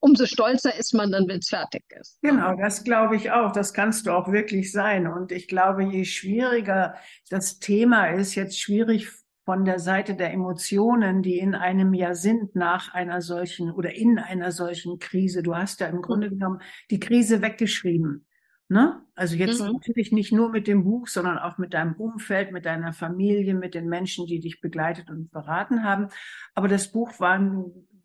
umso 0.00 0.26
stolzer 0.26 0.76
ist 0.76 0.94
man 0.94 1.10
dann, 1.10 1.26
wenn 1.28 1.38
es 1.38 1.48
fertig 1.48 1.84
ist. 1.98 2.18
Genau, 2.22 2.54
das 2.56 2.84
glaube 2.84 3.16
ich 3.16 3.30
auch. 3.30 3.52
Das 3.52 3.72
kannst 3.72 4.06
du 4.06 4.12
auch 4.12 4.30
wirklich 4.30 4.70
sein. 4.70 5.06
Und 5.06 5.32
ich 5.32 5.48
glaube, 5.48 5.84
je 5.84 6.04
schwieriger 6.04 6.94
das 7.30 7.58
Thema 7.58 8.08
ist, 8.08 8.34
jetzt 8.34 8.60
schwierig 8.60 9.08
von 9.48 9.64
der 9.64 9.78
Seite 9.78 10.14
der 10.14 10.30
Emotionen, 10.34 11.22
die 11.22 11.38
in 11.38 11.54
einem 11.54 11.94
ja 11.94 12.14
sind 12.14 12.54
nach 12.54 12.92
einer 12.92 13.22
solchen 13.22 13.70
oder 13.70 13.94
in 13.94 14.18
einer 14.18 14.52
solchen 14.52 14.98
Krise. 14.98 15.42
Du 15.42 15.56
hast 15.56 15.80
ja 15.80 15.86
im 15.86 16.02
Grunde 16.02 16.28
genommen 16.28 16.60
die 16.90 17.00
Krise 17.00 17.40
weggeschrieben. 17.40 18.26
Ne? 18.68 19.00
Also 19.14 19.36
jetzt 19.36 19.62
mhm. 19.62 19.72
natürlich 19.72 20.12
nicht 20.12 20.32
nur 20.32 20.50
mit 20.50 20.66
dem 20.66 20.84
Buch, 20.84 21.08
sondern 21.08 21.38
auch 21.38 21.56
mit 21.56 21.72
deinem 21.72 21.94
Umfeld, 21.94 22.52
mit 22.52 22.66
deiner 22.66 22.92
Familie, 22.92 23.54
mit 23.54 23.74
den 23.74 23.88
Menschen, 23.88 24.26
die 24.26 24.38
dich 24.38 24.60
begleitet 24.60 25.08
und 25.08 25.30
beraten 25.30 25.82
haben. 25.82 26.08
Aber 26.54 26.68
das 26.68 26.92
Buch 26.92 27.18
war, 27.18 27.40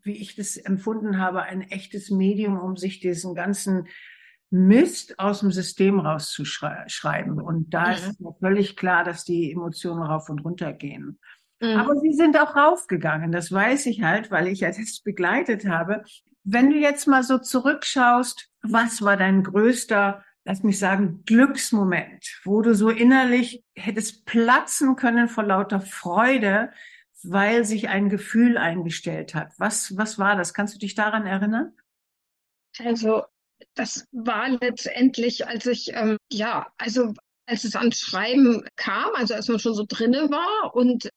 wie 0.02 0.16
ich 0.16 0.38
das 0.38 0.56
empfunden 0.56 1.18
habe, 1.18 1.44
ein 1.44 1.60
echtes 1.60 2.10
Medium, 2.10 2.58
um 2.58 2.78
sich 2.78 3.02
diesen 3.02 3.36
ganzen 3.36 3.90
Mist 4.54 5.18
aus 5.18 5.40
dem 5.40 5.52
System 5.52 6.00
rauszuschreiben. 6.00 7.42
Und 7.42 7.74
da 7.74 7.88
mhm. 7.88 7.94
ist 7.94 8.24
völlig 8.40 8.76
klar, 8.76 9.04
dass 9.04 9.26
die 9.26 9.52
Emotionen 9.52 10.04
rauf 10.04 10.30
und 10.30 10.46
runter 10.46 10.74
gehen. 10.74 11.20
Mhm. 11.60 11.70
Aber 11.78 11.96
sie 11.96 12.14
sind 12.14 12.38
auch 12.38 12.56
raufgegangen. 12.56 13.32
Das 13.32 13.52
weiß 13.52 13.88
ich 13.88 14.04
halt, 14.04 14.30
weil 14.30 14.48
ich 14.48 14.60
ja 14.60 14.68
das 14.78 15.00
begleitet 15.00 15.68
habe. 15.68 16.04
Wenn 16.44 16.70
du 16.70 16.76
jetzt 16.76 17.08
mal 17.08 17.24
so 17.24 17.40
zurückschaust, 17.40 18.52
was 18.62 19.02
war 19.02 19.18
dein 19.18 19.42
größter, 19.42 20.24
lass 20.46 20.62
mich 20.62 20.78
sagen, 20.78 21.24
Glücksmoment, 21.26 22.42
wo 22.44 22.62
du 22.62 22.76
so 22.76 22.92
innerlich 22.92 23.64
hättest 23.74 24.28
platzen 24.28 24.96
können 24.96 25.30
vor 25.30 25.46
lauter 25.46 25.82
Freude, 25.82 26.70
weil 27.24 27.66
sich 27.66 27.90
ein 27.90 28.08
Gefühl 28.08 28.60
eingestellt 28.60 29.34
hat? 29.34 29.52
Was, 29.58 29.98
was 29.98 30.20
war 30.20 30.36
das? 30.36 30.54
Kannst 30.54 30.76
du 30.76 30.80
dich 30.80 30.94
daran 30.94 31.26
erinnern? 31.26 31.74
Also 32.78 33.24
das 33.76 34.06
war 34.12 34.50
letztendlich, 34.50 35.48
als 35.48 35.66
ich, 35.66 35.94
ähm, 35.94 36.18
ja, 36.32 36.68
also 36.78 37.14
als 37.46 37.64
es 37.64 37.76
ans 37.76 38.00
Schreiben 38.00 38.66
kam, 38.76 39.14
also 39.16 39.34
als 39.34 39.48
man 39.48 39.60
schon 39.60 39.76
so 39.76 39.86
drinne 39.88 40.30
war 40.30 40.76
und 40.76 41.10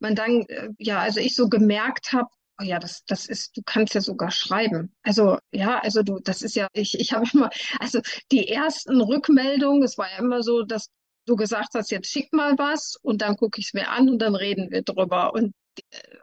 man 0.00 0.14
dann, 0.14 0.42
äh, 0.48 0.70
ja, 0.78 1.00
also 1.00 1.20
ich 1.20 1.34
so 1.34 1.48
gemerkt 1.48 2.12
habe, 2.12 2.28
oh 2.60 2.64
ja, 2.64 2.78
das, 2.78 3.04
das 3.06 3.26
ist, 3.26 3.56
du 3.56 3.62
kannst 3.64 3.94
ja 3.94 4.00
sogar 4.00 4.30
schreiben. 4.30 4.94
Also, 5.02 5.38
ja, 5.52 5.78
also 5.80 6.02
du, 6.02 6.18
das 6.20 6.42
ist 6.42 6.56
ja, 6.56 6.68
ich, 6.72 6.98
ich 6.98 7.12
habe 7.12 7.24
immer, 7.34 7.50
also 7.80 8.00
die 8.32 8.48
ersten 8.48 9.00
Rückmeldungen, 9.00 9.82
es 9.82 9.98
war 9.98 10.10
ja 10.10 10.18
immer 10.18 10.42
so, 10.42 10.62
dass 10.62 10.88
du 11.26 11.36
gesagt 11.36 11.74
hast, 11.74 11.90
jetzt 11.90 12.10
schick 12.10 12.32
mal 12.32 12.56
was 12.58 12.96
und 13.02 13.22
dann 13.22 13.36
gucke 13.36 13.60
ich 13.60 13.66
es 13.68 13.74
mir 13.74 13.90
an 13.90 14.08
und 14.08 14.18
dann 14.18 14.34
reden 14.34 14.70
wir 14.70 14.82
drüber. 14.82 15.34
Und 15.34 15.52
äh, 15.90 16.18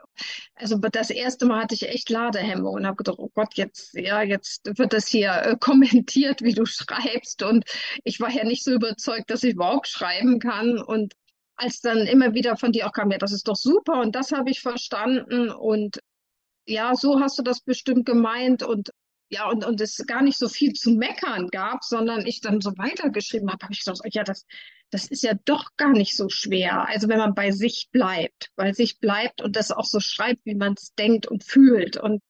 also 0.54 0.78
das 0.78 1.10
erste 1.10 1.46
Mal 1.46 1.62
hatte 1.62 1.74
ich 1.74 1.88
echt 1.88 2.10
Ladehemmung 2.10 2.74
und 2.74 2.86
habe 2.86 2.96
gedacht, 2.96 3.18
oh 3.18 3.30
Gott, 3.34 3.54
jetzt, 3.54 3.94
ja, 3.94 4.22
jetzt 4.22 4.78
wird 4.78 4.92
das 4.92 5.08
hier 5.08 5.32
äh, 5.32 5.56
kommentiert, 5.60 6.42
wie 6.42 6.54
du 6.54 6.66
schreibst. 6.66 7.42
Und 7.42 7.64
ich 8.04 8.20
war 8.20 8.30
ja 8.30 8.44
nicht 8.44 8.64
so 8.64 8.72
überzeugt, 8.72 9.30
dass 9.30 9.42
ich 9.42 9.54
überhaupt 9.54 9.88
schreiben 9.88 10.38
kann. 10.38 10.78
Und 10.78 11.14
als 11.56 11.80
dann 11.80 11.98
immer 12.06 12.34
wieder 12.34 12.56
von 12.56 12.72
dir 12.72 12.86
auch 12.86 12.92
kam, 12.92 13.10
ja, 13.10 13.18
das 13.18 13.32
ist 13.32 13.48
doch 13.48 13.56
super 13.56 14.00
und 14.00 14.14
das 14.14 14.32
habe 14.32 14.50
ich 14.50 14.60
verstanden 14.60 15.50
und 15.50 16.00
ja, 16.66 16.94
so 16.94 17.20
hast 17.20 17.38
du 17.38 17.42
das 17.42 17.60
bestimmt 17.60 18.06
gemeint 18.06 18.62
und 18.62 18.90
ja, 19.28 19.48
und, 19.48 19.64
und 19.64 19.80
es 19.80 19.96
gar 20.06 20.22
nicht 20.22 20.38
so 20.38 20.48
viel 20.48 20.72
zu 20.74 20.90
meckern 20.92 21.48
gab, 21.48 21.82
sondern 21.82 22.26
ich 22.26 22.40
dann 22.40 22.60
so 22.60 22.72
weitergeschrieben 22.76 23.50
habe, 23.50 23.64
habe 23.64 23.72
ich 23.72 23.84
gedacht, 23.84 24.00
ja, 24.12 24.22
das, 24.22 24.44
das 24.90 25.06
ist 25.06 25.22
ja 25.22 25.34
doch 25.44 25.76
gar 25.76 25.92
nicht 25.92 26.16
so 26.16 26.28
schwer. 26.28 26.86
Also 26.88 27.08
wenn 27.08 27.18
man 27.18 27.34
bei 27.34 27.50
sich 27.50 27.88
bleibt, 27.90 28.50
bei 28.56 28.72
sich 28.72 29.00
bleibt 29.00 29.42
und 29.42 29.56
das 29.56 29.72
auch 29.72 29.84
so 29.84 30.00
schreibt, 30.00 30.44
wie 30.44 30.54
man 30.54 30.74
es 30.74 30.94
denkt 30.94 31.26
und 31.26 31.44
fühlt. 31.44 31.96
Und 31.96 32.22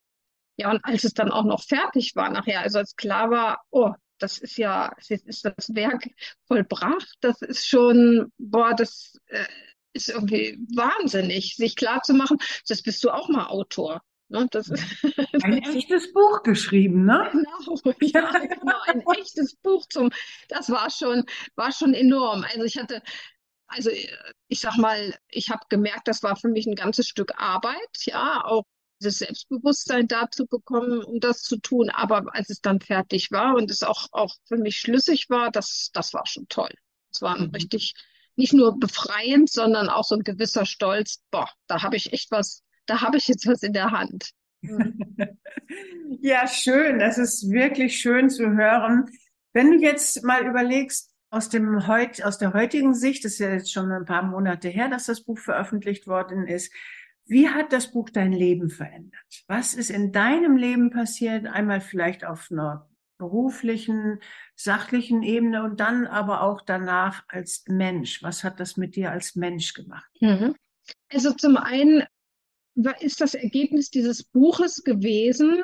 ja, 0.56 0.70
und 0.70 0.84
als 0.84 1.04
es 1.04 1.14
dann 1.14 1.30
auch 1.30 1.44
noch 1.44 1.62
fertig 1.62 2.16
war 2.16 2.30
nachher, 2.30 2.60
also 2.60 2.78
als 2.78 2.96
klar 2.96 3.30
war, 3.30 3.62
oh, 3.70 3.92
das 4.18 4.38
ist 4.38 4.56
ja, 4.56 4.92
ist 5.08 5.44
das 5.44 5.74
Werk 5.74 6.08
vollbracht, 6.46 7.16
das 7.20 7.42
ist 7.42 7.66
schon, 7.66 8.32
boah, 8.38 8.74
das 8.74 9.18
äh, 9.26 9.44
ist 9.92 10.08
irgendwie 10.08 10.58
wahnsinnig, 10.74 11.56
sich 11.56 11.76
klar 11.76 12.02
zu 12.02 12.14
machen, 12.14 12.38
das 12.68 12.82
bist 12.82 13.04
du 13.04 13.10
auch 13.10 13.28
mal 13.28 13.46
Autor. 13.46 14.02
Ne? 14.28 14.48
Das, 14.50 14.70
ein 14.70 15.62
echtes 15.76 16.12
Buch 16.12 16.42
geschrieben, 16.42 17.04
ne? 17.04 17.30
Genau, 17.32 17.94
ja, 18.00 18.38
genau, 18.38 18.76
ein 18.86 19.02
echtes 19.18 19.56
Buch 19.56 19.86
zum, 19.88 20.10
das 20.48 20.70
war 20.70 20.90
schon, 20.90 21.24
war 21.54 21.72
schon 21.72 21.94
enorm. 21.94 22.44
Also 22.44 22.64
ich 22.64 22.76
hatte, 22.76 23.02
also 23.68 23.90
ich 24.48 24.60
sag 24.60 24.76
mal, 24.76 25.14
ich 25.28 25.50
habe 25.50 25.62
gemerkt, 25.68 26.08
das 26.08 26.22
war 26.22 26.36
für 26.36 26.48
mich 26.48 26.66
ein 26.66 26.74
ganzes 26.74 27.06
Stück 27.06 27.32
Arbeit, 27.36 27.76
ja, 28.04 28.44
auch 28.44 28.64
dieses 29.00 29.18
Selbstbewusstsein 29.18 30.08
dazu 30.08 30.46
bekommen, 30.46 31.02
um 31.02 31.20
das 31.20 31.42
zu 31.42 31.58
tun. 31.58 31.90
Aber 31.90 32.24
als 32.34 32.50
es 32.50 32.60
dann 32.60 32.80
fertig 32.80 33.30
war 33.30 33.54
und 33.54 33.70
es 33.70 33.82
auch, 33.82 34.08
auch 34.12 34.34
für 34.46 34.56
mich 34.56 34.78
schlüssig 34.78 35.28
war, 35.28 35.50
das, 35.50 35.90
das 35.92 36.14
war 36.14 36.26
schon 36.26 36.48
toll. 36.48 36.72
Es 37.12 37.22
war 37.22 37.38
mhm. 37.38 37.50
richtig, 37.50 37.94
nicht 38.36 38.52
nur 38.52 38.78
befreiend, 38.78 39.50
sondern 39.50 39.88
auch 39.88 40.04
so 40.04 40.14
ein 40.14 40.22
gewisser 40.22 40.66
Stolz. 40.66 41.22
Boah, 41.30 41.48
da 41.66 41.82
habe 41.82 41.96
ich 41.96 42.12
echt 42.12 42.30
was 42.30 42.62
da 42.86 43.02
habe 43.02 43.16
ich 43.16 43.28
jetzt 43.28 43.46
was 43.46 43.62
in 43.62 43.72
der 43.72 43.90
Hand. 43.90 44.30
ja, 46.20 46.46
schön. 46.46 46.98
Das 46.98 47.18
ist 47.18 47.50
wirklich 47.50 47.98
schön 47.98 48.30
zu 48.30 48.50
hören. 48.52 49.10
Wenn 49.52 49.72
du 49.72 49.78
jetzt 49.78 50.24
mal 50.24 50.46
überlegst, 50.46 51.12
aus 51.30 51.48
dem 51.48 51.86
heut, 51.86 52.22
aus 52.22 52.38
der 52.38 52.54
heutigen 52.54 52.94
Sicht, 52.94 53.24
das 53.24 53.32
ist 53.32 53.38
ja 53.40 53.50
jetzt 53.50 53.72
schon 53.72 53.90
ein 53.90 54.04
paar 54.04 54.22
Monate 54.22 54.68
her, 54.68 54.88
dass 54.88 55.06
das 55.06 55.22
Buch 55.22 55.38
veröffentlicht 55.38 56.06
worden 56.06 56.46
ist. 56.46 56.72
Wie 57.26 57.48
hat 57.48 57.72
das 57.72 57.90
Buch 57.90 58.08
dein 58.10 58.32
Leben 58.32 58.70
verändert? 58.70 59.44
Was 59.48 59.74
ist 59.74 59.90
in 59.90 60.12
deinem 60.12 60.56
Leben 60.56 60.90
passiert? 60.90 61.46
Einmal 61.46 61.80
vielleicht 61.80 62.24
auf 62.24 62.48
einer 62.50 62.88
beruflichen, 63.18 64.20
sachlichen 64.54 65.22
Ebene 65.22 65.64
und 65.64 65.80
dann 65.80 66.06
aber 66.06 66.42
auch 66.42 66.62
danach 66.62 67.24
als 67.28 67.64
Mensch. 67.66 68.22
Was 68.22 68.44
hat 68.44 68.60
das 68.60 68.76
mit 68.76 68.94
dir 68.94 69.10
als 69.10 69.34
Mensch 69.34 69.74
gemacht? 69.74 70.10
Mhm. 70.20 70.54
Also 71.12 71.32
zum 71.32 71.56
einen 71.56 72.04
ist 73.00 73.20
das 73.20 73.34
Ergebnis 73.34 73.90
dieses 73.90 74.22
Buches 74.22 74.84
gewesen, 74.84 75.62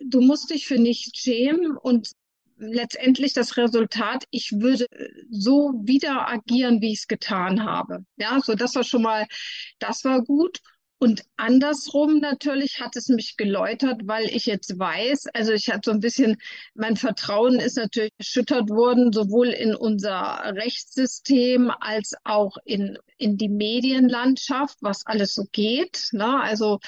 du 0.00 0.20
musst 0.20 0.50
dich 0.50 0.66
für 0.66 0.78
nichts 0.78 1.18
schämen 1.18 1.76
und 1.76 2.12
letztendlich 2.56 3.32
das 3.32 3.56
Resultat, 3.56 4.24
ich 4.30 4.52
würde 4.52 4.86
so 5.30 5.74
wieder 5.84 6.28
agieren, 6.28 6.80
wie 6.80 6.92
ich 6.92 7.00
es 7.00 7.06
getan 7.06 7.64
habe. 7.64 8.04
Ja, 8.16 8.40
so 8.40 8.54
das 8.54 8.74
war 8.74 8.84
schon 8.84 9.02
mal, 9.02 9.26
das 9.78 10.04
war 10.04 10.22
gut. 10.22 10.60
Und 11.00 11.22
andersrum 11.36 12.18
natürlich 12.18 12.80
hat 12.80 12.96
es 12.96 13.08
mich 13.08 13.36
geläutert, 13.36 14.02
weil 14.04 14.24
ich 14.26 14.46
jetzt 14.46 14.78
weiß, 14.78 15.26
also 15.32 15.52
ich 15.52 15.70
hatte 15.70 15.82
so 15.84 15.90
ein 15.92 16.00
bisschen, 16.00 16.36
mein 16.74 16.96
Vertrauen 16.96 17.60
ist 17.60 17.76
natürlich 17.76 18.12
erschüttert 18.18 18.68
worden, 18.68 19.12
sowohl 19.12 19.48
in 19.48 19.76
unser 19.76 20.42
Rechtssystem 20.56 21.70
als 21.70 22.14
auch 22.24 22.56
in, 22.64 22.98
in 23.16 23.36
die 23.36 23.48
Medienlandschaft, 23.48 24.78
was 24.80 25.06
alles 25.06 25.34
so 25.34 25.44
geht. 25.52 26.08
Ne? 26.12 26.40
Also 26.40 26.80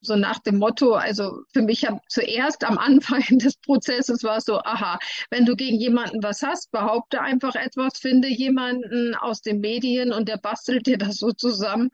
so 0.00 0.16
nach 0.16 0.40
dem 0.40 0.58
Motto, 0.58 0.94
also 0.94 1.42
für 1.52 1.62
mich 1.62 1.82
ja 1.82 2.00
zuerst 2.08 2.64
am 2.64 2.78
Anfang 2.78 3.22
des 3.38 3.56
Prozesses 3.58 4.24
war 4.24 4.38
es 4.38 4.44
so, 4.44 4.58
aha, 4.58 4.98
wenn 5.30 5.44
du 5.44 5.54
gegen 5.54 5.78
jemanden 5.78 6.22
was 6.22 6.42
hast, 6.42 6.72
behaupte 6.72 7.20
einfach 7.20 7.54
etwas, 7.54 7.98
finde 7.98 8.28
jemanden 8.28 9.14
aus 9.14 9.40
den 9.40 9.60
Medien 9.60 10.12
und 10.12 10.28
der 10.28 10.38
bastelt 10.38 10.86
dir 10.86 10.98
das 10.98 11.16
so 11.16 11.30
zusammen, 11.30 11.90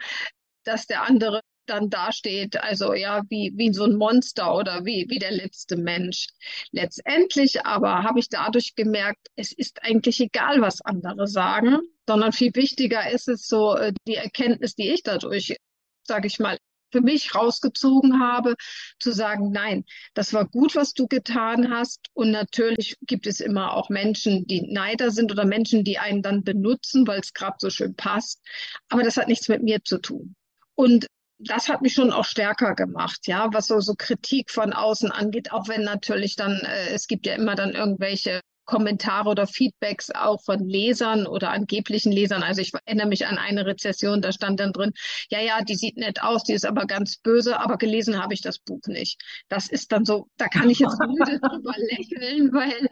dass 0.64 0.87
der 0.87 1.02
andere 1.02 1.40
dann 1.66 1.90
dasteht, 1.90 2.61
also 2.61 2.92
ja, 2.95 3.23
wie, 3.28 3.52
wie 3.57 3.73
so 3.73 3.85
ein 3.85 3.97
Monster 3.97 4.54
oder 4.54 4.85
wie, 4.85 5.07
wie 5.09 5.19
der 5.19 5.31
letzte 5.31 5.76
Mensch. 5.76 6.26
Letztendlich 6.73 7.64
aber 7.64 8.02
habe 8.02 8.19
ich 8.19 8.28
dadurch 8.28 8.75
gemerkt, 8.75 9.28
es 9.37 9.52
ist 9.52 9.83
eigentlich 9.83 10.21
egal, 10.21 10.61
was 10.61 10.81
andere 10.81 11.26
sagen, 11.26 11.78
sondern 12.09 12.33
viel 12.33 12.54
wichtiger 12.54 13.11
ist 13.11 13.28
es 13.28 13.47
so 13.47 13.76
äh, 13.76 13.92
die 14.07 14.16
Erkenntnis, 14.16 14.75
die 14.75 14.90
ich 14.90 15.02
dadurch, 15.02 15.57
sage 16.04 16.26
ich 16.26 16.38
mal, 16.38 16.59
für 16.90 17.00
mich 17.00 17.35
rausgezogen 17.35 18.21
habe, 18.21 18.54
zu 18.99 19.12
sagen, 19.12 19.50
nein, 19.50 19.85
das 20.12 20.35
war 20.35 20.47
gut, 20.47 20.76
was 20.76 20.92
du 20.92 21.07
getan 21.09 21.71
hast. 21.71 22.09
Und 22.12 22.31
natürlich 22.31 22.97
gibt 23.07 23.26
es 23.26 23.40
immer 23.40 23.75
auch 23.75 23.88
Menschen, 23.88 24.47
die 24.47 24.61
Neider 24.61 25.11
sind 25.11 25.33
oder 25.33 25.47
Menschen, 25.47 25.85
die 25.85 25.99
einen 25.99 26.21
dann 26.21 26.45
benutzen, 26.45 27.07
weil 27.07 27.21
es 27.21 27.33
gerade 27.33 27.57
so 27.59 27.71
schön 27.71 27.97
passt. 27.97 28.42
Aber 28.90 29.02
das 29.02 29.16
hat 29.16 29.28
nichts 29.28 29.49
mit 29.49 29.62
mir 29.62 29.83
zu 29.83 29.99
tun. 29.99 30.37
Und 30.83 31.07
das 31.39 31.69
hat 31.69 31.81
mich 31.81 31.95
schon 31.95 32.12
auch 32.12 32.25
stärker 32.25 32.75
gemacht, 32.75 33.21
ja, 33.27 33.49
was 33.53 33.69
so, 33.69 33.79
so 33.79 33.95
Kritik 33.97 34.51
von 34.51 34.73
außen 34.73 35.12
angeht, 35.12 35.53
auch 35.53 35.69
wenn 35.69 35.85
natürlich 35.85 36.35
dann, 36.35 36.59
äh, 36.65 36.89
es 36.89 37.07
gibt 37.07 37.25
ja 37.25 37.35
immer 37.37 37.55
dann 37.55 37.71
irgendwelche 37.71 38.41
Kommentare 38.65 39.29
oder 39.29 39.47
Feedbacks 39.47 40.11
auch 40.11 40.43
von 40.43 40.69
Lesern 40.69 41.29
oder 41.29 41.51
angeblichen 41.51 42.11
Lesern. 42.11 42.43
Also 42.43 42.62
ich 42.62 42.73
erinnere 42.85 43.07
mich 43.07 43.27
an 43.29 43.39
eine 43.39 43.65
Rezession, 43.65 44.23
da 44.23 44.33
stand 44.33 44.59
dann 44.59 44.73
drin, 44.73 44.93
ja, 45.31 45.41
ja, 45.41 45.62
die 45.62 45.77
sieht 45.77 45.97
nett 45.99 46.21
aus, 46.21 46.43
die 46.43 46.55
ist 46.55 46.67
aber 46.67 46.87
ganz 46.87 47.19
böse, 47.19 47.61
aber 47.61 47.77
gelesen 47.77 48.21
habe 48.21 48.35
ich 48.35 48.41
das 48.41 48.59
Buch 48.59 48.83
nicht. 48.89 49.21
Das 49.49 49.69
ist 49.69 49.93
dann 49.93 50.05
so, 50.05 50.27
da 50.37 50.49
kann 50.49 50.69
ich 50.69 50.81
jetzt 50.81 50.99
müde 51.07 51.39
drüber 51.39 51.75
lächeln, 51.77 52.53
weil 52.53 52.89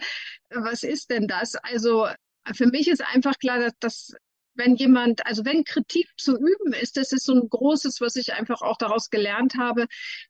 was 0.50 0.85
ist 0.85 1.11
denn 1.11 1.26
das? 1.26 1.56
Also 1.56 2.06
für 2.54 2.66
mich 2.66 2.87
ist 2.87 3.02
einfach 3.04 3.37
klar, 3.40 3.59
dass 3.59 3.73
das 3.80 4.12
wenn 4.54 4.76
jemand, 4.76 5.25
also 5.26 5.45
wenn 5.45 5.64
Kritik 5.64 6.09
zu 6.16 6.37
üben 6.37 6.73
ist, 6.73 6.97
das 6.97 7.12
ist 7.12 7.25
so 7.25 7.35
ein 7.35 7.49
großes, 7.49 8.00
was 8.00 8.16
ich 8.16 8.33
einfach 8.35 8.62
auch 8.62 8.76
daraus 8.76 9.11
gelernt 9.11 9.54
habe, 9.57 9.87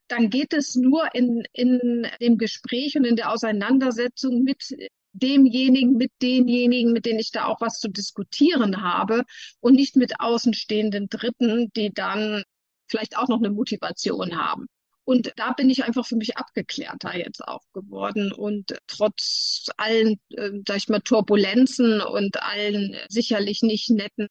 dann 0.07 0.29
geht 0.29 0.53
es 0.53 0.75
nur 0.75 1.13
in, 1.13 1.43
in 1.53 2.07
dem 2.21 2.37
Gespräch 2.37 2.95
und 2.97 3.05
in 3.05 3.15
der 3.15 3.31
Auseinandersetzung 3.31 4.43
mit 4.43 4.75
demjenigen, 5.13 5.97
mit 5.97 6.11
denjenigen, 6.21 6.93
mit 6.93 7.05
denen 7.05 7.19
ich 7.19 7.31
da 7.31 7.45
auch 7.45 7.61
was 7.61 7.79
zu 7.79 7.89
diskutieren 7.89 8.81
habe 8.81 9.23
und 9.59 9.75
nicht 9.75 9.95
mit 9.95 10.19
außenstehenden 10.19 11.09
Dritten, 11.09 11.71
die 11.75 11.91
dann 11.93 12.43
vielleicht 12.87 13.17
auch 13.17 13.27
noch 13.27 13.39
eine 13.39 13.49
Motivation 13.49 14.37
haben. 14.37 14.67
Und 15.03 15.33
da 15.35 15.53
bin 15.53 15.69
ich 15.69 15.83
einfach 15.83 16.05
für 16.05 16.15
mich 16.15 16.37
abgeklärter 16.37 17.17
jetzt 17.17 17.47
auch 17.47 17.63
geworden. 17.73 18.31
Und 18.31 18.77
trotz 18.87 19.67
allen, 19.77 20.19
äh, 20.29 20.51
sag 20.67 20.77
ich 20.77 20.89
mal, 20.89 21.01
Turbulenzen 21.01 22.01
und 22.01 22.41
allen 22.41 22.95
sicherlich 23.09 23.61
nicht 23.61 23.89
netten 23.89 24.27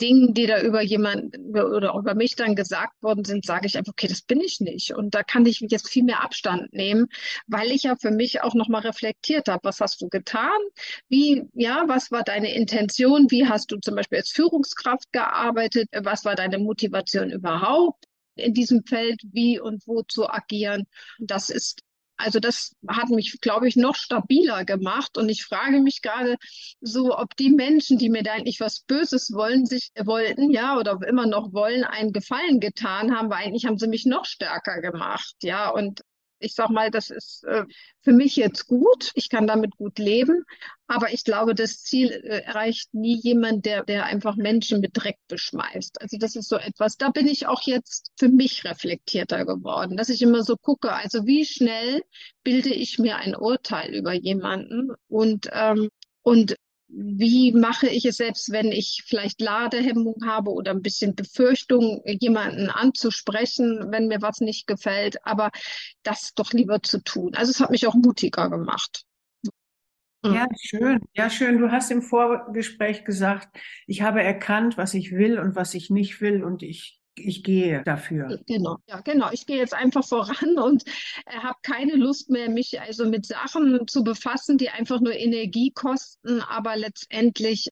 Dingen, 0.00 0.32
die 0.34 0.46
da 0.46 0.60
über 0.62 0.80
jemanden 0.82 1.56
oder 1.56 1.94
über 1.94 2.14
mich 2.14 2.36
dann 2.36 2.54
gesagt 2.54 3.02
worden 3.02 3.24
sind, 3.24 3.44
sage 3.44 3.66
ich 3.66 3.76
einfach, 3.76 3.92
okay, 3.92 4.06
das 4.06 4.22
bin 4.22 4.40
ich 4.40 4.60
nicht. 4.60 4.94
Und 4.94 5.14
da 5.14 5.22
kann 5.22 5.44
ich 5.46 5.60
jetzt 5.68 5.88
viel 5.88 6.04
mehr 6.04 6.22
Abstand 6.22 6.72
nehmen, 6.72 7.06
weil 7.46 7.72
ich 7.72 7.84
ja 7.84 7.96
für 8.00 8.10
mich 8.10 8.42
auch 8.42 8.54
nochmal 8.54 8.82
reflektiert 8.82 9.48
habe, 9.48 9.60
was 9.64 9.80
hast 9.80 10.00
du 10.00 10.08
getan? 10.08 10.58
Wie, 11.08 11.44
ja, 11.54 11.84
was 11.88 12.10
war 12.10 12.22
deine 12.22 12.54
Intention? 12.54 13.30
Wie 13.30 13.46
hast 13.46 13.72
du 13.72 13.78
zum 13.78 13.96
Beispiel 13.96 14.18
als 14.18 14.30
Führungskraft 14.30 15.10
gearbeitet? 15.12 15.88
Was 15.92 16.24
war 16.24 16.36
deine 16.36 16.58
Motivation 16.58 17.30
überhaupt? 17.30 18.07
In 18.38 18.54
diesem 18.54 18.84
Feld 18.84 19.20
wie 19.32 19.60
und 19.60 19.86
wo 19.86 20.02
zu 20.02 20.28
agieren. 20.28 20.86
Das 21.18 21.50
ist 21.50 21.82
also 22.18 22.40
das 22.40 22.74
hat 22.88 23.08
mich, 23.10 23.40
glaube 23.40 23.68
ich, 23.68 23.76
noch 23.76 23.94
stabiler 23.94 24.64
gemacht. 24.64 25.16
Und 25.16 25.28
ich 25.28 25.44
frage 25.44 25.80
mich 25.80 26.02
gerade 26.02 26.36
so, 26.80 27.16
ob 27.16 27.36
die 27.36 27.50
Menschen, 27.50 27.96
die 27.96 28.10
mir 28.10 28.22
da 28.24 28.32
eigentlich 28.32 28.60
was 28.60 28.80
Böses 28.80 29.32
wollen, 29.32 29.66
sich 29.66 29.90
wollten, 29.96 30.50
ja, 30.50 30.76
oder 30.76 30.98
immer 31.06 31.26
noch 31.26 31.52
wollen, 31.52 31.84
einen 31.84 32.12
Gefallen 32.12 32.60
getan 32.60 33.16
haben, 33.16 33.30
weil 33.30 33.46
eigentlich 33.46 33.66
haben 33.66 33.78
sie 33.78 33.86
mich 33.86 34.04
noch 34.04 34.24
stärker 34.24 34.80
gemacht, 34.80 35.36
ja. 35.42 35.70
Und 35.70 36.00
ich 36.40 36.54
sag 36.54 36.70
mal, 36.70 36.90
das 36.90 37.10
ist 37.10 37.44
äh, 37.44 37.64
für 38.02 38.12
mich 38.12 38.36
jetzt 38.36 38.66
gut. 38.66 39.10
Ich 39.14 39.28
kann 39.28 39.46
damit 39.46 39.76
gut 39.76 39.98
leben. 39.98 40.44
Aber 40.86 41.12
ich 41.12 41.24
glaube, 41.24 41.54
das 41.54 41.82
Ziel 41.82 42.10
äh, 42.10 42.42
erreicht 42.44 42.94
nie 42.94 43.20
jemand, 43.20 43.66
der, 43.66 43.84
der 43.84 44.06
einfach 44.06 44.36
Menschen 44.36 44.80
mit 44.80 44.92
Dreck 44.94 45.18
beschmeißt. 45.28 46.00
Also 46.00 46.16
das 46.18 46.34
ist 46.36 46.48
so 46.48 46.56
etwas, 46.56 46.96
da 46.96 47.10
bin 47.10 47.26
ich 47.26 47.46
auch 47.46 47.62
jetzt 47.62 48.12
für 48.16 48.28
mich 48.28 48.64
reflektierter 48.64 49.44
geworden, 49.44 49.96
dass 49.96 50.08
ich 50.08 50.22
immer 50.22 50.42
so 50.42 50.56
gucke, 50.56 50.92
also 50.92 51.26
wie 51.26 51.44
schnell 51.44 52.02
bilde 52.42 52.70
ich 52.70 52.98
mir 52.98 53.16
ein 53.16 53.36
Urteil 53.36 53.94
über 53.94 54.12
jemanden 54.12 54.92
und, 55.08 55.48
ähm, 55.52 55.90
und 56.22 56.56
wie 56.88 57.52
mache 57.52 57.88
ich 57.88 58.04
es 58.06 58.16
selbst, 58.16 58.50
wenn 58.50 58.72
ich 58.72 59.04
vielleicht 59.06 59.40
Ladehemmung 59.40 60.16
habe 60.24 60.50
oder 60.50 60.70
ein 60.70 60.82
bisschen 60.82 61.14
Befürchtung, 61.14 62.02
jemanden 62.06 62.70
anzusprechen, 62.70 63.88
wenn 63.90 64.08
mir 64.08 64.22
was 64.22 64.40
nicht 64.40 64.66
gefällt, 64.66 65.24
aber 65.24 65.50
das 66.02 66.32
doch 66.34 66.52
lieber 66.52 66.82
zu 66.82 67.02
tun. 67.02 67.34
Also 67.34 67.50
es 67.50 67.60
hat 67.60 67.70
mich 67.70 67.86
auch 67.86 67.94
mutiger 67.94 68.48
gemacht. 68.48 69.04
Ja, 70.24 70.48
schön. 70.60 71.00
Ja, 71.14 71.30
schön. 71.30 71.58
Du 71.58 71.70
hast 71.70 71.90
im 71.90 72.02
Vorgespräch 72.02 73.04
gesagt, 73.04 73.56
ich 73.86 74.02
habe 74.02 74.22
erkannt, 74.22 74.76
was 74.76 74.94
ich 74.94 75.12
will 75.12 75.38
und 75.38 75.54
was 75.54 75.74
ich 75.74 75.90
nicht 75.90 76.20
will 76.20 76.42
und 76.42 76.62
ich 76.62 76.97
ich 77.20 77.42
gehe 77.44 77.82
dafür. 77.84 78.40
Genau, 78.46 78.78
ja, 78.86 79.00
genau. 79.00 79.30
Ich 79.32 79.46
gehe 79.46 79.56
jetzt 79.58 79.74
einfach 79.74 80.06
voran 80.06 80.58
und 80.58 80.84
äh, 81.26 81.38
habe 81.38 81.58
keine 81.62 81.94
Lust 81.94 82.30
mehr, 82.30 82.48
mich 82.50 82.80
also 82.80 83.08
mit 83.08 83.26
Sachen 83.26 83.86
zu 83.86 84.04
befassen, 84.04 84.58
die 84.58 84.70
einfach 84.70 85.00
nur 85.00 85.14
Energie 85.14 85.70
kosten, 85.70 86.40
aber 86.40 86.76
letztendlich 86.76 87.68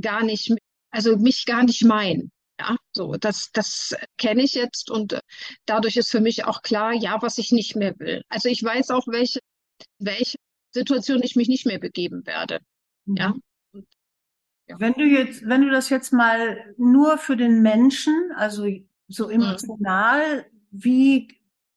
gar 0.00 0.24
nicht, 0.24 0.54
also 0.90 1.16
mich 1.16 1.46
gar 1.46 1.64
nicht 1.64 1.84
meinen. 1.84 2.30
Ja, 2.58 2.76
so, 2.92 3.16
das, 3.16 3.50
das 3.52 3.94
kenne 4.16 4.42
ich 4.42 4.54
jetzt 4.54 4.90
und 4.90 5.12
äh, 5.12 5.20
dadurch 5.66 5.96
ist 5.96 6.10
für 6.10 6.20
mich 6.20 6.44
auch 6.44 6.62
klar, 6.62 6.94
ja, 6.94 7.20
was 7.20 7.36
ich 7.38 7.52
nicht 7.52 7.76
mehr 7.76 7.98
will. 7.98 8.22
Also 8.28 8.48
ich 8.48 8.62
weiß 8.62 8.90
auch, 8.90 9.06
welche, 9.08 9.40
welche 9.98 10.38
Situation 10.72 11.22
ich 11.22 11.36
mich 11.36 11.48
nicht 11.48 11.66
mehr 11.66 11.78
begeben 11.78 12.26
werde. 12.26 12.60
Mhm. 13.04 13.16
Ja. 13.16 13.34
Wenn 14.78 14.94
du 14.94 15.04
jetzt, 15.04 15.46
wenn 15.46 15.62
du 15.62 15.70
das 15.70 15.90
jetzt 15.90 16.12
mal 16.12 16.74
nur 16.76 17.18
für 17.18 17.36
den 17.36 17.62
Menschen, 17.62 18.32
also 18.34 18.66
so 19.08 19.26
mhm. 19.26 19.32
emotional, 19.32 20.38
mhm. 20.38 20.44
wie 20.70 21.28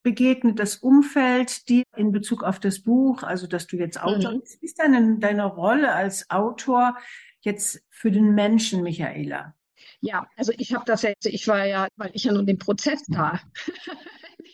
begegnet 0.01 0.59
das 0.59 0.77
Umfeld 0.77 1.67
dir 1.69 1.83
in 1.95 2.11
Bezug 2.11 2.43
auf 2.43 2.59
das 2.59 2.79
Buch, 2.79 3.23
also 3.23 3.47
dass 3.47 3.67
du 3.67 3.77
jetzt 3.77 4.01
Autor 4.01 4.33
mhm. 4.33 4.39
bist, 4.41 4.61
wie 4.61 4.65
ist 4.65 4.79
deine, 4.79 5.19
deine 5.19 5.45
Rolle 5.45 5.91
als 5.93 6.29
Autor 6.29 6.97
jetzt 7.41 7.83
für 7.89 8.11
den 8.11 8.33
Menschen, 8.33 8.81
Michaela? 8.81 9.53
Ja, 10.01 10.27
also 10.37 10.53
ich 10.57 10.73
habe 10.73 10.85
das 10.85 11.01
jetzt, 11.01 11.25
ich 11.25 11.47
war 11.47 11.65
ja, 11.65 11.87
weil 11.97 12.11
ich 12.13 12.23
ja 12.23 12.31
nun 12.31 12.45
den 12.45 12.57
Prozess 12.57 13.03
da 13.07 13.39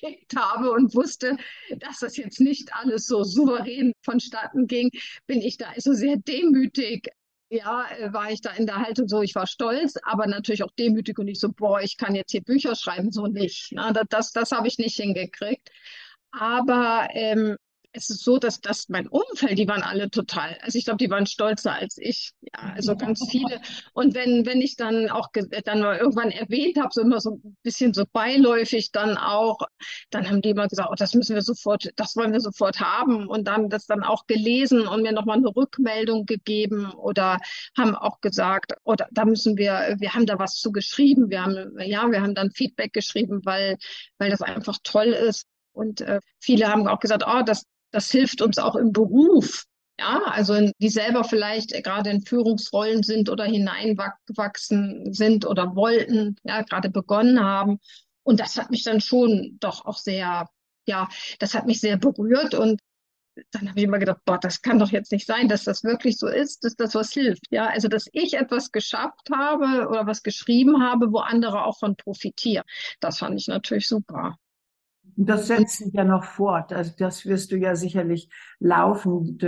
erlebt 0.01 0.35
habe 0.35 0.71
und 0.71 0.95
wusste, 0.95 1.37
dass 1.77 1.99
das 1.99 2.17
jetzt 2.17 2.39
nicht 2.39 2.73
alles 2.73 3.05
so 3.05 3.23
souverän 3.23 3.93
vonstatten 4.03 4.67
ging, 4.67 4.89
bin 5.27 5.41
ich 5.41 5.57
da 5.57 5.67
also 5.69 5.93
sehr 5.93 6.17
demütig 6.17 7.09
ja, 7.49 7.85
äh, 7.99 8.13
war 8.13 8.31
ich 8.31 8.41
da 8.41 8.51
in 8.51 8.65
der 8.65 8.77
Haltung 8.77 9.07
so, 9.07 9.21
ich 9.21 9.35
war 9.35 9.47
stolz, 9.47 9.95
aber 10.03 10.27
natürlich 10.27 10.63
auch 10.63 10.71
demütig 10.77 11.17
und 11.19 11.25
nicht 11.25 11.39
so, 11.39 11.51
boah, 11.51 11.81
ich 11.81 11.97
kann 11.97 12.15
jetzt 12.15 12.31
hier 12.31 12.41
Bücher 12.41 12.75
schreiben, 12.75 13.11
so 13.11 13.27
nicht. 13.27 13.71
Ne? 13.71 13.91
Das, 13.93 14.05
das, 14.09 14.31
das 14.31 14.51
habe 14.51 14.67
ich 14.67 14.77
nicht 14.77 14.95
hingekriegt. 14.95 15.69
Aber 16.31 17.07
ähm, 17.13 17.57
es 17.95 18.09
ist 18.09 18.23
so, 18.23 18.37
dass 18.37 18.59
das 18.59 18.89
mein 18.89 19.07
Umfeld, 19.07 19.57
die 19.57 19.67
waren 19.67 19.81
alle 19.81 20.09
total, 20.09 20.57
also 20.61 20.77
ich 20.77 20.85
glaube, 20.85 20.97
die 20.97 21.09
waren 21.09 21.25
stolzer 21.25 21.73
als 21.73 21.97
ich. 21.97 22.31
Ja, 22.41 22.73
also 22.75 22.95
ganz 22.95 23.25
viele. 23.29 23.61
Und 23.93 24.13
wenn, 24.13 24.45
wenn 24.45 24.61
ich 24.61 24.75
dann 24.75 25.09
auch 25.09 25.29
dann 25.63 25.79
mal 25.79 25.97
irgendwann 25.97 26.31
erwähnt 26.31 26.77
habe, 26.77 26.89
so 26.91 27.01
immer 27.01 27.21
so 27.21 27.31
ein 27.31 27.57
bisschen 27.63 27.93
so 27.93 28.03
beiläufig 28.11 28.91
dann 28.91 29.17
auch, 29.17 29.59
dann 30.09 30.29
haben 30.29 30.41
die 30.41 30.49
immer 30.49 30.67
gesagt, 30.67 30.89
oh, 30.91 30.95
das 30.95 31.13
müssen 31.13 31.35
wir 31.35 31.41
sofort, 31.41 31.89
das 31.95 32.15
wollen 32.15 32.33
wir 32.33 32.41
sofort 32.41 32.79
haben 32.79 33.27
und 33.27 33.47
dann 33.47 33.69
das 33.69 33.85
dann 33.85 34.03
auch 34.03 34.27
gelesen 34.27 34.87
und 34.87 35.01
mir 35.01 35.13
nochmal 35.13 35.37
eine 35.37 35.55
Rückmeldung 35.55 36.25
gegeben 36.25 36.91
oder 36.91 37.39
haben 37.77 37.95
auch 37.95 38.19
gesagt, 38.21 38.73
oder 38.83 39.05
oh, 39.05 39.11
da 39.11 39.25
müssen 39.25 39.57
wir, 39.57 39.95
wir 39.99 40.13
haben 40.13 40.25
da 40.25 40.37
was 40.37 40.55
zu 40.55 40.71
geschrieben, 40.71 41.29
wir 41.29 41.43
haben, 41.43 41.77
ja, 41.79 42.09
wir 42.11 42.21
haben 42.21 42.35
dann 42.35 42.51
Feedback 42.51 42.93
geschrieben, 42.93 43.41
weil, 43.45 43.77
weil 44.17 44.29
das 44.29 44.41
einfach 44.41 44.77
toll 44.83 45.07
ist. 45.07 45.45
Und 45.71 46.01
äh, 46.01 46.21
viele 46.39 46.67
haben 46.67 46.87
auch 46.87 46.99
gesagt, 46.99 47.23
oh, 47.27 47.41
das, 47.45 47.65
das 47.95 48.11
hilft 48.11 48.41
uns 48.41 48.57
auch 48.57 48.75
im 48.75 48.91
Beruf. 48.91 49.65
Ja, 49.97 50.21
also 50.25 50.69
die 50.79 50.89
selber 50.89 51.23
vielleicht 51.23 51.71
gerade 51.81 52.09
in 52.09 52.21
Führungsrollen 52.25 53.03
sind 53.03 53.29
oder 53.29 53.45
hineingewachsen 53.45 55.13
sind 55.13 55.45
oder 55.45 55.77
wollten, 55.77 56.35
ja, 56.43 56.61
gerade 56.63 56.89
begonnen 56.89 57.39
haben. 57.39 57.79
Und 58.23 58.41
das 58.41 58.57
hat 58.57 58.69
mich 58.69 58.83
dann 58.83 58.99
schon 58.99 59.55
doch 59.61 59.85
auch 59.85 59.97
sehr, 59.97 60.49
ja, 60.85 61.07
das 61.39 61.53
hat 61.53 61.67
mich 61.67 61.79
sehr 61.79 61.95
berührt 61.95 62.53
und 62.53 62.81
dann 63.51 63.69
habe 63.69 63.79
ich 63.79 63.85
immer 63.85 63.99
gedacht, 63.99 64.19
boah, 64.25 64.37
das 64.37 64.61
kann 64.61 64.79
doch 64.79 64.91
jetzt 64.91 65.13
nicht 65.13 65.25
sein, 65.25 65.47
dass 65.47 65.63
das 65.63 65.83
wirklich 65.85 66.17
so 66.17 66.27
ist, 66.27 66.65
dass 66.65 66.75
das 66.75 66.95
was 66.95 67.13
hilft. 67.13 67.45
Ja, 67.51 67.67
also 67.67 67.87
dass 67.87 68.09
ich 68.11 68.33
etwas 68.33 68.73
geschafft 68.73 69.29
habe 69.33 69.87
oder 69.87 70.05
was 70.05 70.23
geschrieben 70.23 70.83
habe, 70.83 71.13
wo 71.13 71.19
andere 71.19 71.63
auch 71.63 71.79
von 71.79 71.95
profitieren. 71.95 72.65
Das 72.99 73.19
fand 73.19 73.39
ich 73.39 73.47
natürlich 73.47 73.87
super. 73.87 74.37
Das 75.17 75.47
setzt 75.47 75.77
sich 75.77 75.93
ja 75.93 76.03
noch 76.03 76.23
fort. 76.23 76.73
Also 76.73 76.91
das 76.97 77.25
wirst 77.25 77.51
du 77.51 77.57
ja 77.57 77.75
sicherlich 77.75 78.29
laufen, 78.59 79.39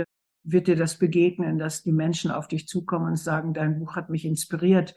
wird 0.44 0.66
dir 0.66 0.76
das 0.76 0.98
begegnen, 0.98 1.58
dass 1.58 1.82
die 1.82 1.92
Menschen 1.92 2.30
auf 2.30 2.48
dich 2.48 2.66
zukommen 2.66 3.08
und 3.08 3.16
sagen, 3.16 3.52
dein 3.52 3.78
Buch 3.78 3.96
hat 3.96 4.08
mich 4.08 4.24
inspiriert 4.24 4.94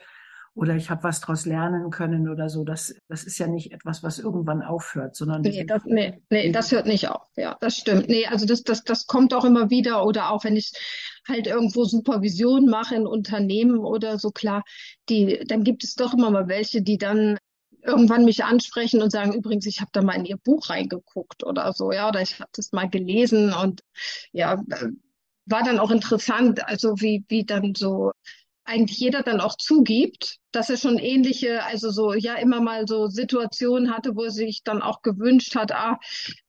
oder 0.54 0.76
ich 0.76 0.90
habe 0.90 1.04
was 1.04 1.20
daraus 1.20 1.46
lernen 1.46 1.90
können 1.90 2.28
oder 2.28 2.48
so. 2.50 2.64
Das, 2.64 2.94
das 3.08 3.24
ist 3.24 3.38
ja 3.38 3.46
nicht 3.46 3.72
etwas, 3.72 4.02
was 4.02 4.18
irgendwann 4.18 4.62
aufhört, 4.62 5.16
sondern. 5.16 5.42
Nee, 5.42 5.64
das, 5.64 5.82
nee, 5.86 6.20
nee, 6.28 6.52
das 6.52 6.72
hört 6.72 6.86
nicht 6.86 7.08
auf. 7.08 7.26
Ja, 7.36 7.56
das 7.60 7.76
stimmt. 7.76 8.08
Nee, 8.08 8.26
also 8.26 8.44
das, 8.44 8.62
das, 8.62 8.84
das 8.84 9.06
kommt 9.06 9.32
auch 9.32 9.44
immer 9.44 9.70
wieder 9.70 10.04
oder 10.04 10.30
auch 10.30 10.44
wenn 10.44 10.56
ich 10.56 10.72
halt 11.26 11.46
irgendwo 11.46 11.84
Supervision 11.84 12.66
mache 12.66 12.94
in 12.96 13.06
Unternehmen 13.06 13.78
oder 13.78 14.18
so, 14.18 14.30
klar, 14.30 14.62
die, 15.08 15.42
dann 15.46 15.64
gibt 15.64 15.84
es 15.84 15.94
doch 15.94 16.12
immer 16.12 16.30
mal 16.30 16.48
welche, 16.48 16.82
die 16.82 16.98
dann 16.98 17.38
irgendwann 17.82 18.24
mich 18.24 18.44
ansprechen 18.44 19.02
und 19.02 19.10
sagen, 19.10 19.32
übrigens, 19.34 19.66
ich 19.66 19.80
habe 19.80 19.90
da 19.92 20.02
mal 20.02 20.14
in 20.14 20.24
Ihr 20.24 20.36
Buch 20.36 20.70
reingeguckt 20.70 21.44
oder 21.44 21.72
so, 21.72 21.92
ja, 21.92 22.08
oder 22.08 22.22
ich 22.22 22.38
habe 22.40 22.50
das 22.54 22.72
mal 22.72 22.88
gelesen 22.88 23.52
und 23.52 23.82
ja, 24.32 24.62
war 25.46 25.62
dann 25.64 25.78
auch 25.78 25.90
interessant, 25.90 26.66
also 26.66 27.00
wie, 27.00 27.24
wie 27.28 27.44
dann 27.44 27.74
so 27.74 28.12
eigentlich 28.64 28.98
jeder 28.98 29.22
dann 29.22 29.40
auch 29.40 29.56
zugibt, 29.56 30.38
dass 30.52 30.70
er 30.70 30.76
schon 30.76 30.98
ähnliche, 30.98 31.64
also 31.64 31.90
so 31.90 32.14
ja 32.14 32.36
immer 32.36 32.60
mal 32.60 32.86
so 32.86 33.08
Situationen 33.08 33.92
hatte, 33.92 34.14
wo 34.14 34.24
er 34.24 34.30
sich 34.30 34.62
dann 34.62 34.82
auch 34.82 35.02
gewünscht 35.02 35.56
hat, 35.56 35.72
ah, 35.72 35.98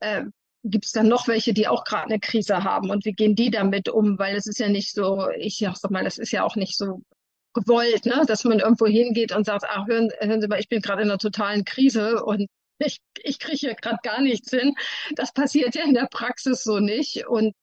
äh, 0.00 0.24
gibt 0.62 0.86
es 0.86 0.92
dann 0.92 1.08
noch 1.08 1.28
welche, 1.28 1.52
die 1.52 1.68
auch 1.68 1.84
gerade 1.84 2.04
eine 2.04 2.20
Krise 2.20 2.64
haben 2.64 2.90
und 2.90 3.04
wie 3.04 3.12
gehen 3.12 3.34
die 3.34 3.50
damit 3.50 3.88
um? 3.88 4.18
Weil 4.18 4.36
es 4.36 4.46
ist 4.46 4.58
ja 4.58 4.68
nicht 4.68 4.92
so, 4.92 5.28
ich 5.36 5.58
sag 5.58 5.90
mal, 5.90 6.04
das 6.04 6.18
ist 6.18 6.30
ja 6.30 6.44
auch 6.44 6.56
nicht 6.56 6.76
so 6.76 7.02
gewollt, 7.54 8.06
ne? 8.06 8.24
dass 8.26 8.44
man 8.44 8.58
irgendwo 8.58 8.86
hingeht 8.86 9.32
und 9.32 9.46
sagt, 9.46 9.64
ach, 9.68 9.86
hören, 9.86 10.10
hören 10.20 10.40
Sie 10.40 10.48
mal, 10.48 10.60
ich 10.60 10.68
bin 10.68 10.82
gerade 10.82 11.02
in 11.02 11.08
einer 11.08 11.18
totalen 11.18 11.64
Krise 11.64 12.24
und 12.24 12.48
ich, 12.78 12.98
ich 13.22 13.38
kriege 13.38 13.56
hier 13.56 13.74
gerade 13.74 13.98
gar 14.02 14.20
nichts 14.20 14.50
hin. 14.50 14.74
Das 15.14 15.32
passiert 15.32 15.74
ja 15.74 15.84
in 15.84 15.94
der 15.94 16.08
Praxis 16.10 16.64
so 16.64 16.80
nicht. 16.80 17.26
Und 17.26 17.54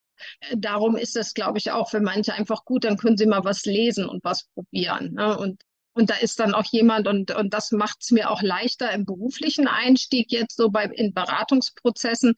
äh, 0.50 0.58
darum 0.58 0.96
ist 0.96 1.16
das, 1.16 1.34
glaube 1.34 1.58
ich, 1.58 1.72
auch 1.72 1.90
für 1.90 2.02
manche 2.02 2.34
einfach 2.34 2.66
gut, 2.66 2.86
dann 2.86 2.98
können 2.98 3.18
sie 3.18 3.26
mal 3.28 3.44
was 3.44 3.66
lesen 3.66 4.08
und 4.08 4.24
was 4.24 4.46
probieren. 4.56 5.14
Ne? 5.14 5.38
Und 5.38 5.62
und 5.94 6.10
da 6.10 6.16
ist 6.16 6.40
dann 6.40 6.54
auch 6.54 6.64
jemand, 6.72 7.08
und, 7.08 7.32
und 7.32 7.54
das 7.54 7.72
macht 7.72 7.98
es 8.02 8.12
mir 8.12 8.32
auch 8.32 8.42
leichter 8.42 8.92
im 8.92 9.06
beruflichen 9.06 9.68
Einstieg 9.68 10.32
jetzt 10.32 10.56
so 10.56 10.70
bei 10.70 10.86
in 10.86 11.14
Beratungsprozessen, 11.14 12.36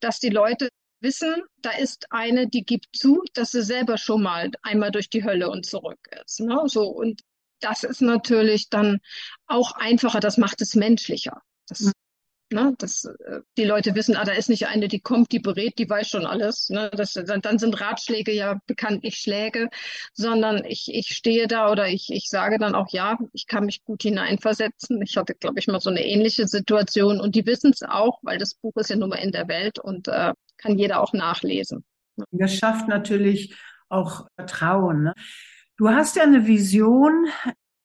dass 0.00 0.18
die 0.18 0.28
Leute 0.28 0.70
wissen, 1.00 1.34
da 1.62 1.70
ist 1.70 2.06
eine, 2.10 2.48
die 2.48 2.64
gibt 2.64 2.86
zu, 2.96 3.22
dass 3.34 3.52
sie 3.52 3.62
selber 3.62 3.98
schon 3.98 4.22
mal 4.22 4.50
einmal 4.62 4.90
durch 4.90 5.10
die 5.10 5.24
Hölle 5.24 5.50
und 5.50 5.66
zurück 5.66 5.98
ist. 6.24 6.40
Ne? 6.40 6.62
So, 6.66 6.88
und 6.88 7.22
das 7.60 7.84
ist 7.84 8.02
natürlich 8.02 8.68
dann 8.68 8.98
auch 9.46 9.72
einfacher, 9.72 10.20
das 10.20 10.36
macht 10.36 10.60
es 10.60 10.74
menschlicher. 10.74 11.42
Das, 11.68 11.80
mhm. 11.80 11.92
ne, 12.50 12.74
dass 12.78 13.04
äh, 13.04 13.40
die 13.56 13.64
Leute 13.64 13.94
wissen, 13.94 14.16
ah, 14.16 14.24
da 14.24 14.32
ist 14.32 14.48
nicht 14.48 14.66
eine, 14.68 14.88
die 14.88 15.00
kommt, 15.00 15.32
die 15.32 15.38
berät, 15.38 15.78
die 15.78 15.88
weiß 15.88 16.08
schon 16.08 16.26
alles. 16.26 16.68
Ne? 16.68 16.90
Das, 16.92 17.14
dann, 17.14 17.40
dann 17.40 17.58
sind 17.58 17.80
Ratschläge 17.80 18.32
ja 18.32 18.58
bekanntlich 18.66 19.16
Schläge, 19.16 19.68
sondern 20.12 20.64
ich, 20.64 20.92
ich 20.92 21.08
stehe 21.08 21.46
da 21.46 21.70
oder 21.70 21.88
ich, 21.88 22.10
ich 22.10 22.28
sage 22.28 22.58
dann 22.58 22.74
auch, 22.74 22.88
ja, 22.90 23.18
ich 23.32 23.46
kann 23.46 23.64
mich 23.64 23.84
gut 23.84 24.02
hineinversetzen. 24.02 25.00
Ich 25.02 25.16
hatte, 25.16 25.34
glaube 25.34 25.58
ich, 25.58 25.66
mal 25.66 25.80
so 25.80 25.90
eine 25.90 26.04
ähnliche 26.04 26.46
Situation 26.46 27.20
und 27.20 27.34
die 27.34 27.46
wissen 27.46 27.72
es 27.72 27.82
auch, 27.82 28.18
weil 28.22 28.38
das 28.38 28.54
Buch 28.54 28.76
ist 28.76 28.90
ja 28.90 28.96
nun 28.96 29.10
mal 29.10 29.16
in 29.16 29.32
der 29.32 29.48
Welt 29.48 29.78
und 29.78 30.08
äh, 30.08 30.32
kann 30.56 30.78
jeder 30.78 31.00
auch 31.00 31.12
nachlesen. 31.12 31.84
Das 32.30 32.54
schafft 32.54 32.88
natürlich 32.88 33.54
auch 33.88 34.26
Vertrauen. 34.36 35.04
Ne? 35.04 35.14
Du 35.76 35.90
hast 35.90 36.16
ja 36.16 36.22
eine 36.22 36.46
Vision, 36.46 37.26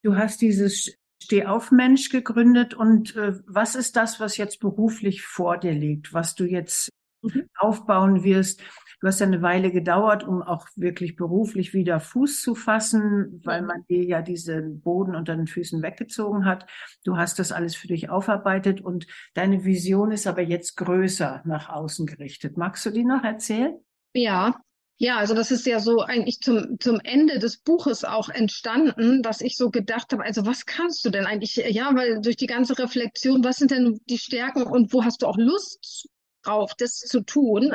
du 0.03 0.15
hast 0.15 0.41
dieses 0.41 0.95
Stehaufmensch 1.21 2.09
gegründet 2.09 2.73
und 2.73 3.15
äh, 3.15 3.33
was 3.45 3.75
ist 3.75 3.95
das, 3.95 4.19
was 4.19 4.37
jetzt 4.37 4.59
beruflich 4.59 5.21
vor 5.21 5.57
dir 5.57 5.73
liegt, 5.73 6.13
was 6.13 6.35
du 6.35 6.45
jetzt 6.45 6.89
mhm. 7.21 7.47
aufbauen 7.57 8.23
wirst? 8.23 8.61
Du 9.01 9.07
hast 9.07 9.19
ja 9.19 9.25
eine 9.25 9.41
Weile 9.41 9.71
gedauert, 9.71 10.23
um 10.23 10.43
auch 10.43 10.67
wirklich 10.75 11.15
beruflich 11.15 11.73
wieder 11.73 11.99
Fuß 11.99 12.41
zu 12.41 12.53
fassen, 12.53 13.41
weil 13.43 13.63
man 13.63 13.83
dir 13.89 14.03
ja 14.03 14.21
diesen 14.21 14.79
Boden 14.79 15.15
unter 15.15 15.35
den 15.35 15.47
Füßen 15.47 15.81
weggezogen 15.81 16.45
hat. 16.45 16.67
Du 17.03 17.17
hast 17.17 17.39
das 17.39 17.51
alles 17.51 17.75
für 17.75 17.87
dich 17.87 18.11
aufarbeitet 18.11 18.79
und 18.79 19.07
deine 19.33 19.65
Vision 19.65 20.11
ist 20.11 20.27
aber 20.27 20.43
jetzt 20.43 20.77
größer 20.77 21.41
nach 21.45 21.69
außen 21.69 22.05
gerichtet. 22.05 22.57
Magst 22.57 22.85
du 22.85 22.91
die 22.91 23.03
noch 23.03 23.23
erzählen? 23.23 23.75
Ja, 24.13 24.61
ja, 24.97 25.17
also 25.17 25.33
das 25.33 25.49
ist 25.49 25.65
ja 25.65 25.79
so 25.79 26.01
eigentlich 26.01 26.41
zum, 26.41 26.79
zum 26.79 26.99
Ende 26.99 27.39
des 27.39 27.57
Buches 27.57 28.03
auch 28.03 28.29
entstanden, 28.29 29.23
dass 29.23 29.41
ich 29.41 29.57
so 29.57 29.71
gedacht 29.71 30.13
habe, 30.13 30.23
also 30.23 30.45
was 30.45 30.67
kannst 30.67 31.03
du 31.03 31.09
denn 31.09 31.25
eigentlich? 31.25 31.55
Ja, 31.55 31.95
weil 31.95 32.21
durch 32.21 32.35
die 32.35 32.45
ganze 32.45 32.77
Reflexion, 32.77 33.43
was 33.43 33.57
sind 33.57 33.71
denn 33.71 33.99
die 34.07 34.19
Stärken 34.19 34.61
und 34.61 34.93
wo 34.93 35.03
hast 35.03 35.23
du 35.23 35.25
auch 35.25 35.37
Lust 35.37 36.07
drauf, 36.43 36.75
das 36.77 36.97
zu 36.99 37.21
tun? 37.21 37.73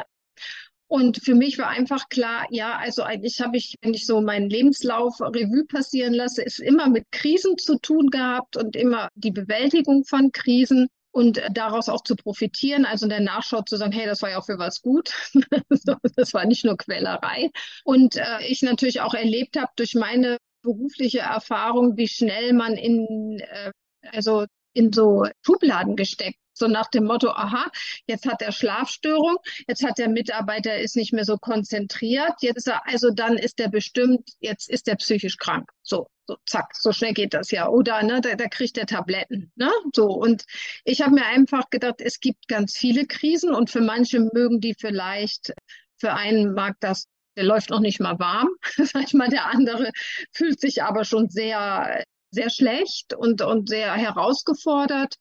Und 0.89 1.19
für 1.23 1.35
mich 1.35 1.59
war 1.59 1.69
einfach 1.69 2.09
klar, 2.09 2.47
ja, 2.51 2.77
also 2.77 3.03
eigentlich 3.03 3.41
habe 3.41 3.57
ich, 3.57 3.75
wenn 3.83 3.95
ich 3.95 4.07
so 4.07 4.21
meinen 4.21 4.49
Lebenslauf 4.49 5.21
Revue 5.21 5.65
passieren 5.67 6.15
lasse, 6.15 6.43
ist 6.43 6.61
immer 6.61 6.89
mit 6.89 7.11
Krisen 7.11 7.59
zu 7.59 7.79
tun 7.79 8.09
gehabt 8.11 8.57
und 8.57 8.77
immer 8.77 9.09
die 9.15 9.33
Bewältigung 9.33 10.05
von 10.05 10.31
Krisen 10.31 10.87
und 11.11 11.43
daraus 11.51 11.89
auch 11.89 12.03
zu 12.03 12.15
profitieren, 12.15 12.85
also 12.85 13.07
in 13.07 13.11
der 13.11 13.21
Nachschau 13.21 13.63
zu 13.63 13.77
sagen, 13.77 13.93
hey, 13.93 14.07
das 14.07 14.23
war 14.23 14.31
ja 14.31 14.39
auch 14.39 14.47
für 14.47 14.59
was 14.59 14.83
gut. 14.83 15.13
das 16.17 16.35
war 16.35 16.45
nicht 16.45 16.65
nur 16.65 16.77
Quälerei. 16.77 17.51
Und 17.85 18.17
äh, 18.17 18.47
ich 18.47 18.63
natürlich 18.63 19.01
auch 19.01 19.15
erlebt 19.15 19.57
habe 19.57 19.73
durch 19.77 19.95
meine 19.95 20.37
berufliche 20.63 21.21
Erfahrung, 21.21 21.97
wie 21.97 22.09
schnell 22.09 22.53
man 22.53 22.75
in, 22.75 23.41
äh, 23.41 23.73
also 24.13 24.45
in 24.73 24.93
so 24.93 25.27
Schubladen 25.45 25.97
gesteckt 25.97 26.39
so 26.57 26.69
nach 26.69 26.89
dem 26.89 27.05
Motto, 27.05 27.31
aha, 27.31 27.71
jetzt 28.07 28.27
hat 28.27 28.43
er 28.43 28.53
Schlafstörung, 28.53 29.37
jetzt 29.69 29.85
hat 29.85 29.99
der 29.99 30.09
Mitarbeiter 30.09 30.79
ist 30.79 30.97
nicht 30.97 31.13
mehr 31.13 31.25
so 31.25 31.37
konzentriert, 31.37 32.35
jetzt 32.41 32.57
ist 32.57 32.69
er, 32.69 32.87
also 32.87 33.11
dann 33.11 33.37
ist 33.37 33.61
er 33.61 33.69
bestimmt, 33.69 34.31
jetzt 34.41 34.71
ist 34.71 34.89
er 34.89 34.97
psychisch 34.97 35.37
krank. 35.37 35.71
So, 35.83 36.09
so 36.27 36.37
zack, 36.47 36.75
so 36.75 36.93
schnell 36.93 37.13
geht 37.13 37.35
das 37.35 37.51
ja. 37.51 37.69
Oder 37.69 38.03
ne, 38.03 38.21
da, 38.21 38.35
da 38.35 38.49
kriegt 38.49 38.79
er 38.79 38.87
Tabletten. 38.87 39.53
Ne? 39.55 39.71
So, 39.93 40.07
und 40.07 40.45
ich 40.85 41.03
habe 41.03 41.15
mir 41.15 41.27
einfach 41.27 41.71
gedacht, 41.71 42.01
es 42.01 42.21
gibt 42.21 42.49
ganz 42.49 42.77
viele 42.77 43.07
Krisen 43.07 43.55
und 43.55 43.71
für 43.71 43.83
manche 43.83 44.21
mögen 44.21 44.61
die 44.61 44.75
vielleicht, 44.79 45.53
für 45.99 46.15
einen 46.15 46.53
mag 46.55 46.77
das 46.81 47.09
der 47.37 47.45
läuft 47.45 47.71
noch 47.71 47.81
nicht 47.81 48.01
mal 48.01 48.19
warm, 48.19 48.49
sag 48.77 49.05
ich 49.05 49.15
mal, 49.15 49.29
der 49.29 49.47
andere 49.47 49.93
fühlt 50.33 50.61
sich 50.61 50.83
aber 50.83 51.05
schon 51.05 51.29
sehr, 51.29 52.03
sehr 52.31 52.51
schlecht 52.51 53.15
und, 53.15 53.43
und 53.43 53.69
sehr 53.69 53.93
herausgefordert. 53.93 55.17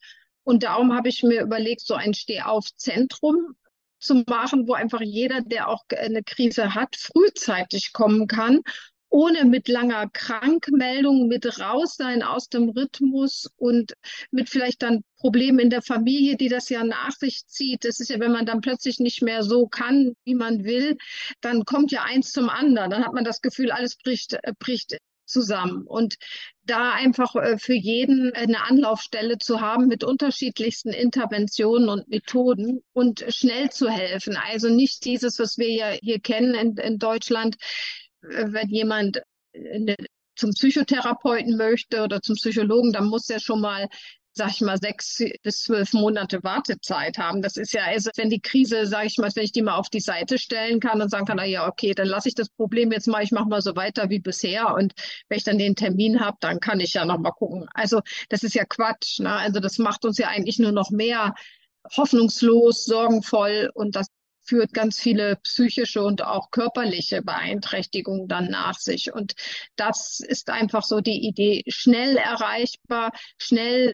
Und 0.46 0.64
darum 0.64 0.94
habe 0.96 1.10
ich 1.10 1.24
mir 1.24 1.42
überlegt, 1.42 1.82
so 1.82 1.96
ein 1.96 2.14
Stehauf-Zentrum 2.14 3.56
zu 4.00 4.24
machen, 4.28 4.68
wo 4.68 4.74
einfach 4.74 5.02
jeder, 5.02 5.42
der 5.42 5.68
auch 5.68 5.84
eine 5.90 6.24
Krise 6.24 6.76
hat, 6.76 6.96
frühzeitig 6.96 7.92
kommen 7.92 8.28
kann, 8.28 8.62
ohne 9.10 9.46
mit 9.46 9.68
langer 9.68 10.08
Krankmeldung, 10.10 11.28
mit 11.28 11.60
raus 11.60 11.96
sein 11.96 12.22
aus 12.22 12.50
dem 12.50 12.70
Rhythmus 12.70 13.50
und 13.56 13.94
mit 14.30 14.50
vielleicht 14.50 14.84
dann 14.84 15.04
Problemen 15.18 15.60
in 15.60 15.70
der 15.70 15.82
Familie, 15.82 16.38
die 16.38 16.50
das 16.50 16.70
ja 16.70 16.84
nach 16.84 17.12
sich 17.12 17.48
zieht. 17.48 17.84
Das 17.86 18.00
ist 18.00 18.10
ja, 18.10 18.20
wenn 18.20 18.32
man 18.32 18.46
dann 18.46 18.62
plötzlich 18.62 19.00
nicht 19.00 19.22
mehr 19.24 19.42
so 19.42 19.68
kann, 19.68 20.16
wie 20.26 20.36
man 20.36 20.64
will, 20.64 20.98
dann 21.42 21.66
kommt 21.66 21.92
ja 21.92 22.04
eins 22.04 22.32
zum 22.32 22.50
anderen. 22.50 22.92
Dann 22.92 23.06
hat 23.06 23.14
man 23.14 23.24
das 23.24 23.42
Gefühl, 23.42 23.72
alles 23.72 23.96
bricht, 23.96 24.34
äh, 24.34 24.54
bricht 24.60 24.98
zusammen. 25.26 25.84
Und 25.86 26.16
da 26.64 26.94
einfach 26.94 27.36
äh, 27.36 27.58
für 27.58 27.74
jeden 27.74 28.34
eine 28.34 28.64
Anlaufstelle 28.64 29.38
zu 29.38 29.62
haben 29.62 29.88
mit 29.88 30.04
unterschiedlichsten 30.04 30.90
Interventionen 30.90 31.90
und 31.90 32.08
Methoden 32.08 32.84
und 32.94 33.26
schnell 33.30 33.70
zu 33.70 33.90
helfen. 33.90 34.38
Also 34.38 34.70
nicht 34.70 35.06
dieses, 35.06 35.40
was 35.40 35.58
wir 35.58 35.72
ja 35.72 35.92
hier 35.92 36.20
kennen 36.20 36.56
in, 36.56 36.78
in 36.78 36.98
Deutschland, 36.98 37.58
äh, 38.22 38.46
wenn 38.48 38.70
jemand 38.70 39.22
eine, 39.54 39.96
zum 40.36 40.52
Psychotherapeuten 40.52 41.58
möchte 41.58 42.04
oder 42.04 42.22
zum 42.22 42.36
Psychologen, 42.36 42.92
dann 42.92 43.06
muss 43.06 43.30
er 43.30 43.40
schon 43.40 43.62
mal 43.62 43.88
sag 44.36 44.52
ich 44.52 44.62
mal, 44.62 44.78
sechs 44.78 45.24
bis 45.44 45.64
zwölf 45.64 45.94
Monate 45.94 46.44
Wartezeit 46.44 47.18
haben. 47.18 47.42
Das 47.42 47.56
ist 47.56 47.74
ja, 47.74 47.84
also 47.86 48.12
wenn 48.18 48.30
die 48.30 48.42
Krise, 48.42 48.86
sag 48.86 49.06
ich 49.06 49.18
mal, 49.18 49.32
wenn 49.34 49.44
ich 49.44 49.54
die 49.54 49.62
mal 49.62 49.76
auf 49.76 49.90
die 49.90 50.02
Seite 50.02 50.38
stellen 50.38 50.80
kann 50.82 51.02
und 51.02 51.10
sagen 51.10 51.26
kann, 51.26 51.38
na 51.38 51.46
ja, 51.46 51.68
okay, 51.68 51.94
dann 51.94 52.08
lasse 52.08 52.28
ich 52.28 52.36
das 52.36 52.50
Problem 52.50 52.92
jetzt 52.92 53.08
mal, 53.08 53.24
ich 53.24 53.32
mache 53.32 53.48
mal 53.48 53.62
so 53.62 53.76
weiter 53.76 54.10
wie 54.10 54.20
bisher 54.20 54.76
und 54.76 54.94
wenn 55.30 55.38
ich 55.38 55.46
dann 55.46 55.58
den 55.58 55.76
Termin 55.76 56.20
habe, 56.20 56.38
dann 56.42 56.60
kann 56.60 56.82
ich 56.82 56.94
ja 56.94 57.06
noch 57.06 57.18
mal 57.18 57.32
gucken. 57.32 57.68
Also 57.74 58.02
das 58.30 58.44
ist 58.44 58.56
ja 58.56 58.66
Quatsch. 58.66 59.20
Ne? 59.20 59.32
Also 59.34 59.60
das 59.60 59.78
macht 59.78 60.04
uns 60.06 60.18
ja 60.18 60.28
eigentlich 60.28 60.60
nur 60.60 60.74
noch 60.74 60.92
mehr 60.92 61.34
hoffnungslos, 61.96 62.86
sorgenvoll 62.86 63.72
und 63.74 63.96
das 63.96 64.08
führt 64.42 64.74
ganz 64.74 65.00
viele 65.00 65.38
psychische 65.38 66.04
und 66.04 66.24
auch 66.24 66.52
körperliche 66.52 67.22
Beeinträchtigungen 67.22 68.28
dann 68.28 68.50
nach 68.50 68.78
sich. 68.78 69.14
Und 69.14 69.34
das 69.76 70.20
ist 70.20 70.50
einfach 70.50 70.84
so 70.84 71.02
die 71.02 71.26
Idee, 71.26 71.64
schnell 71.68 72.18
erreichbar, 72.18 73.12
schnell 73.40 73.94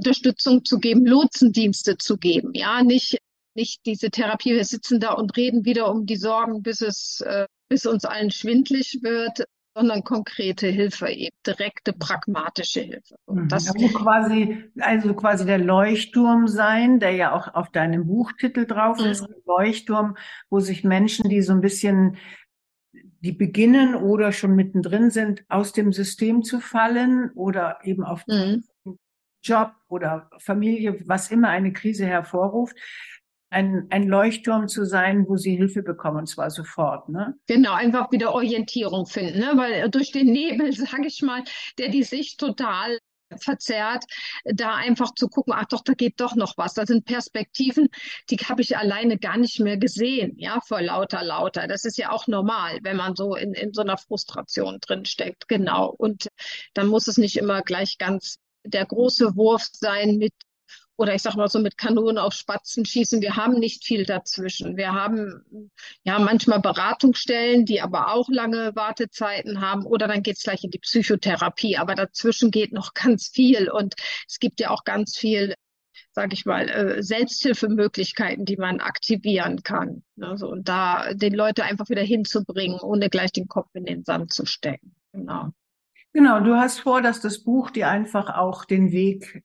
Unterstützung 0.00 0.64
zu 0.64 0.78
geben, 0.78 1.04
Lotsendienste 1.04 1.98
zu 1.98 2.16
geben. 2.16 2.52
Ja, 2.54 2.82
nicht, 2.82 3.18
nicht 3.54 3.84
diese 3.84 4.10
Therapie, 4.10 4.54
wir 4.54 4.64
sitzen 4.64 4.98
da 4.98 5.12
und 5.12 5.36
reden 5.36 5.66
wieder 5.66 5.90
um 5.90 6.06
die 6.06 6.16
Sorgen, 6.16 6.62
bis 6.62 6.80
es, 6.80 7.20
äh, 7.20 7.46
bis 7.68 7.84
uns 7.84 8.06
allen 8.06 8.30
schwindlig 8.30 9.00
wird, 9.02 9.44
sondern 9.74 10.02
konkrete 10.02 10.68
Hilfe, 10.68 11.08
eben 11.08 11.36
direkte, 11.46 11.92
pragmatische 11.92 12.80
Hilfe. 12.80 13.14
Und 13.26 13.44
mhm. 13.44 13.48
das 13.48 13.68
also 13.68 13.88
quasi, 13.88 14.64
also 14.80 15.12
quasi 15.12 15.44
der 15.44 15.58
Leuchtturm 15.58 16.48
sein, 16.48 16.98
der 16.98 17.12
ja 17.12 17.34
auch 17.34 17.54
auf 17.54 17.70
deinem 17.70 18.06
Buchtitel 18.06 18.64
drauf 18.64 18.98
mhm. 18.98 19.06
ist, 19.06 19.28
Leuchtturm, 19.44 20.16
wo 20.48 20.60
sich 20.60 20.82
Menschen, 20.82 21.28
die 21.28 21.42
so 21.42 21.52
ein 21.52 21.60
bisschen 21.60 22.16
die 23.22 23.32
beginnen 23.32 23.94
oder 23.94 24.32
schon 24.32 24.56
mittendrin 24.56 25.10
sind, 25.10 25.44
aus 25.50 25.74
dem 25.74 25.92
System 25.92 26.42
zu 26.42 26.58
fallen 26.58 27.30
oder 27.34 27.78
eben 27.84 28.02
auf 28.02 28.26
mhm. 28.26 28.64
Job 29.42 29.72
oder 29.88 30.30
Familie, 30.38 31.00
was 31.06 31.30
immer 31.30 31.48
eine 31.48 31.72
Krise 31.72 32.06
hervorruft, 32.06 32.76
ein, 33.50 33.86
ein 33.90 34.06
Leuchtturm 34.06 34.68
zu 34.68 34.84
sein, 34.84 35.26
wo 35.28 35.36
sie 35.36 35.56
Hilfe 35.56 35.82
bekommen, 35.82 36.18
und 36.18 36.26
zwar 36.28 36.50
sofort. 36.50 37.08
Ne? 37.08 37.34
Genau, 37.46 37.72
einfach 37.72 38.12
wieder 38.12 38.32
Orientierung 38.32 39.06
finden, 39.06 39.40
ne? 39.40 39.52
weil 39.56 39.90
durch 39.90 40.12
den 40.12 40.28
Nebel, 40.28 40.72
sage 40.72 41.06
ich 41.06 41.22
mal, 41.22 41.42
der 41.78 41.88
die 41.88 42.04
Sicht 42.04 42.38
total 42.38 42.98
verzerrt, 43.38 44.04
da 44.44 44.74
einfach 44.74 45.14
zu 45.14 45.28
gucken, 45.28 45.52
ach 45.56 45.66
doch, 45.66 45.82
da 45.82 45.94
geht 45.94 46.20
doch 46.20 46.34
noch 46.34 46.54
was. 46.56 46.74
Da 46.74 46.86
sind 46.86 47.04
Perspektiven, 47.04 47.88
die 48.28 48.36
habe 48.36 48.62
ich 48.62 48.76
alleine 48.76 49.18
gar 49.18 49.36
nicht 49.36 49.60
mehr 49.60 49.76
gesehen, 49.76 50.34
ja, 50.36 50.60
vor 50.66 50.80
lauter, 50.80 51.22
lauter. 51.22 51.68
Das 51.68 51.84
ist 51.84 51.96
ja 51.96 52.10
auch 52.10 52.26
normal, 52.26 52.78
wenn 52.82 52.96
man 52.96 53.14
so 53.14 53.36
in, 53.36 53.54
in 53.54 53.72
so 53.72 53.82
einer 53.82 53.98
Frustration 53.98 54.78
drin 54.80 55.04
steckt. 55.04 55.48
Genau. 55.48 55.94
Und 55.96 56.28
dann 56.74 56.88
muss 56.88 57.06
es 57.06 57.18
nicht 57.18 57.36
immer 57.36 57.62
gleich 57.62 57.98
ganz 57.98 58.38
der 58.64 58.86
große 58.86 59.36
Wurf 59.36 59.68
sein 59.72 60.16
mit 60.18 60.32
oder 61.00 61.14
ich 61.14 61.22
sag 61.22 61.34
mal 61.34 61.48
so 61.48 61.60
mit 61.60 61.78
Kanonen 61.78 62.18
auf 62.18 62.34
Spatzen 62.34 62.84
schießen. 62.84 63.22
Wir 63.22 63.36
haben 63.36 63.58
nicht 63.58 63.86
viel 63.86 64.04
dazwischen. 64.04 64.76
Wir 64.76 64.92
haben 64.92 65.70
ja 66.04 66.18
manchmal 66.18 66.60
Beratungsstellen, 66.60 67.64
die 67.64 67.80
aber 67.80 68.12
auch 68.12 68.28
lange 68.28 68.76
Wartezeiten 68.76 69.62
haben 69.62 69.86
oder 69.86 70.08
dann 70.08 70.22
geht's 70.22 70.42
gleich 70.42 70.62
in 70.62 70.70
die 70.70 70.78
Psychotherapie. 70.78 71.78
Aber 71.78 71.94
dazwischen 71.94 72.50
geht 72.50 72.72
noch 72.72 72.92
ganz 72.92 73.28
viel 73.28 73.70
und 73.70 73.94
es 74.28 74.38
gibt 74.38 74.60
ja 74.60 74.68
auch 74.68 74.84
ganz 74.84 75.16
viel 75.16 75.54
sage 76.12 76.34
ich 76.34 76.44
mal, 76.44 76.68
äh, 76.68 77.02
Selbsthilfemöglichkeiten, 77.02 78.44
die 78.44 78.56
man 78.56 78.80
aktivieren 78.80 79.62
kann. 79.62 80.02
Also, 80.20 80.50
und 80.50 80.68
da 80.68 81.14
den 81.14 81.34
Leute 81.34 81.64
einfach 81.64 81.88
wieder 81.88 82.02
hinzubringen, 82.02 82.80
ohne 82.80 83.08
gleich 83.08 83.32
den 83.32 83.48
Kopf 83.48 83.68
in 83.74 83.84
den 83.84 84.04
Sand 84.04 84.32
zu 84.32 84.44
stecken. 84.44 84.94
Genau. 85.12 85.52
Genau, 86.12 86.40
du 86.40 86.56
hast 86.56 86.80
vor, 86.80 87.02
dass 87.02 87.20
das 87.20 87.44
Buch 87.44 87.70
dir 87.70 87.88
einfach 87.88 88.36
auch 88.36 88.64
den 88.64 88.90
Weg 88.90 89.44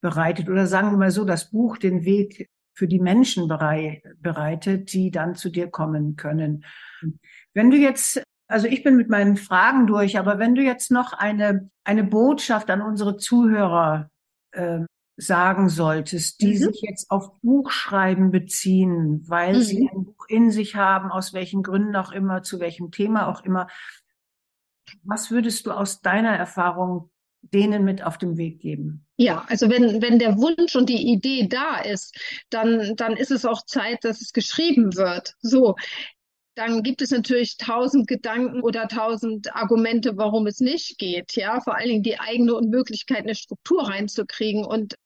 bereitet 0.00 0.48
oder 0.48 0.66
sagen 0.66 0.90
wir 0.90 0.98
mal 0.98 1.10
so, 1.10 1.24
das 1.24 1.50
Buch 1.50 1.76
den 1.76 2.04
Weg 2.04 2.48
für 2.74 2.88
die 2.88 3.00
Menschen 3.00 3.48
bereitet, 3.48 4.92
die 4.92 5.10
dann 5.10 5.34
zu 5.34 5.50
dir 5.50 5.68
kommen 5.68 6.16
können. 6.16 6.64
Wenn 7.52 7.70
du 7.70 7.76
jetzt, 7.76 8.22
also 8.46 8.68
ich 8.68 8.84
bin 8.84 8.96
mit 8.96 9.08
meinen 9.08 9.36
Fragen 9.36 9.86
durch, 9.86 10.18
aber 10.18 10.38
wenn 10.38 10.54
du 10.54 10.62
jetzt 10.62 10.90
noch 10.90 11.12
eine, 11.12 11.70
eine 11.84 12.04
Botschaft 12.04 12.70
an 12.70 12.80
unsere 12.80 13.16
Zuhörer 13.16 14.10
äh, 14.52 14.80
sagen 15.16 15.68
solltest, 15.68 16.40
die 16.40 16.54
mhm. 16.54 16.58
sich 16.58 16.82
jetzt 16.82 17.10
auf 17.10 17.40
Buchschreiben 17.40 18.30
beziehen, 18.30 19.24
weil 19.26 19.56
mhm. 19.56 19.62
sie 19.62 19.90
ein 19.92 20.04
Buch 20.04 20.26
in 20.28 20.52
sich 20.52 20.76
haben, 20.76 21.10
aus 21.10 21.34
welchen 21.34 21.64
Gründen 21.64 21.96
auch 21.96 22.12
immer, 22.12 22.42
zu 22.42 22.60
welchem 22.60 22.92
Thema 22.92 23.26
auch 23.26 23.44
immer, 23.44 23.66
was 25.02 25.30
würdest 25.30 25.66
du 25.66 25.72
aus 25.72 26.00
deiner 26.00 26.36
Erfahrung 26.36 27.10
denen 27.42 27.84
mit 27.84 28.02
auf 28.02 28.18
den 28.18 28.36
Weg 28.36 28.60
geben? 28.60 29.06
Ja, 29.16 29.44
also 29.48 29.70
wenn, 29.70 30.02
wenn 30.02 30.18
der 30.18 30.36
Wunsch 30.38 30.76
und 30.76 30.88
die 30.88 31.12
Idee 31.12 31.48
da 31.48 31.78
ist, 31.78 32.16
dann, 32.50 32.94
dann 32.96 33.16
ist 33.16 33.30
es 33.30 33.44
auch 33.44 33.64
Zeit, 33.64 34.04
dass 34.04 34.20
es 34.20 34.32
geschrieben 34.32 34.96
wird. 34.96 35.34
So. 35.40 35.76
Dann 36.54 36.82
gibt 36.82 37.02
es 37.02 37.12
natürlich 37.12 37.56
tausend 37.56 38.08
Gedanken 38.08 38.62
oder 38.62 38.88
tausend 38.88 39.54
Argumente, 39.54 40.16
warum 40.16 40.48
es 40.48 40.58
nicht 40.58 40.98
geht. 40.98 41.36
Ja, 41.36 41.60
vor 41.60 41.76
allen 41.76 41.88
Dingen 41.88 42.02
die 42.02 42.18
eigene 42.18 42.54
Unmöglichkeit, 42.54 43.20
eine 43.20 43.36
Struktur 43.36 43.88
reinzukriegen. 43.88 44.64
Und 44.64 44.96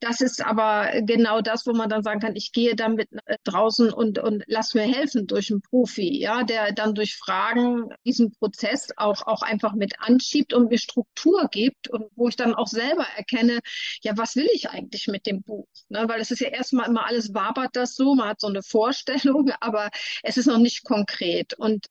das 0.00 0.20
ist 0.20 0.44
aber 0.44 1.02
genau 1.02 1.40
das, 1.40 1.66
wo 1.66 1.72
man 1.72 1.88
dann 1.88 2.02
sagen 2.02 2.20
kann, 2.20 2.36
ich 2.36 2.52
gehe 2.52 2.76
damit 2.76 3.08
äh, 3.26 3.36
draußen 3.44 3.92
und, 3.92 4.18
und 4.18 4.44
lass 4.46 4.74
mir 4.74 4.82
helfen 4.82 5.26
durch 5.26 5.50
einen 5.50 5.62
Profi, 5.62 6.20
ja, 6.20 6.44
der 6.44 6.72
dann 6.72 6.94
durch 6.94 7.16
Fragen 7.16 7.90
diesen 8.04 8.32
Prozess 8.32 8.88
auch, 8.96 9.26
auch 9.26 9.42
einfach 9.42 9.74
mit 9.74 10.00
anschiebt 10.00 10.52
und 10.52 10.70
mir 10.70 10.78
Struktur 10.78 11.48
gibt 11.50 11.88
und 11.88 12.06
wo 12.14 12.28
ich 12.28 12.36
dann 12.36 12.54
auch 12.54 12.68
selber 12.68 13.06
erkenne, 13.16 13.60
ja, 14.02 14.16
was 14.16 14.36
will 14.36 14.48
ich 14.52 14.70
eigentlich 14.70 15.08
mit 15.08 15.26
dem 15.26 15.42
Buch? 15.42 15.66
Ne? 15.88 16.04
Weil 16.08 16.20
es 16.20 16.30
ist 16.30 16.40
ja 16.40 16.48
erstmal 16.48 16.88
immer 16.88 17.06
alles 17.06 17.34
wabert 17.34 17.74
das 17.74 17.94
so, 17.94 18.14
man 18.14 18.28
hat 18.28 18.40
so 18.40 18.46
eine 18.48 18.62
Vorstellung, 18.62 19.50
aber 19.60 19.90
es 20.22 20.36
ist 20.36 20.46
noch 20.46 20.58
nicht 20.58 20.84
konkret. 20.84 21.54
Und 21.54 21.86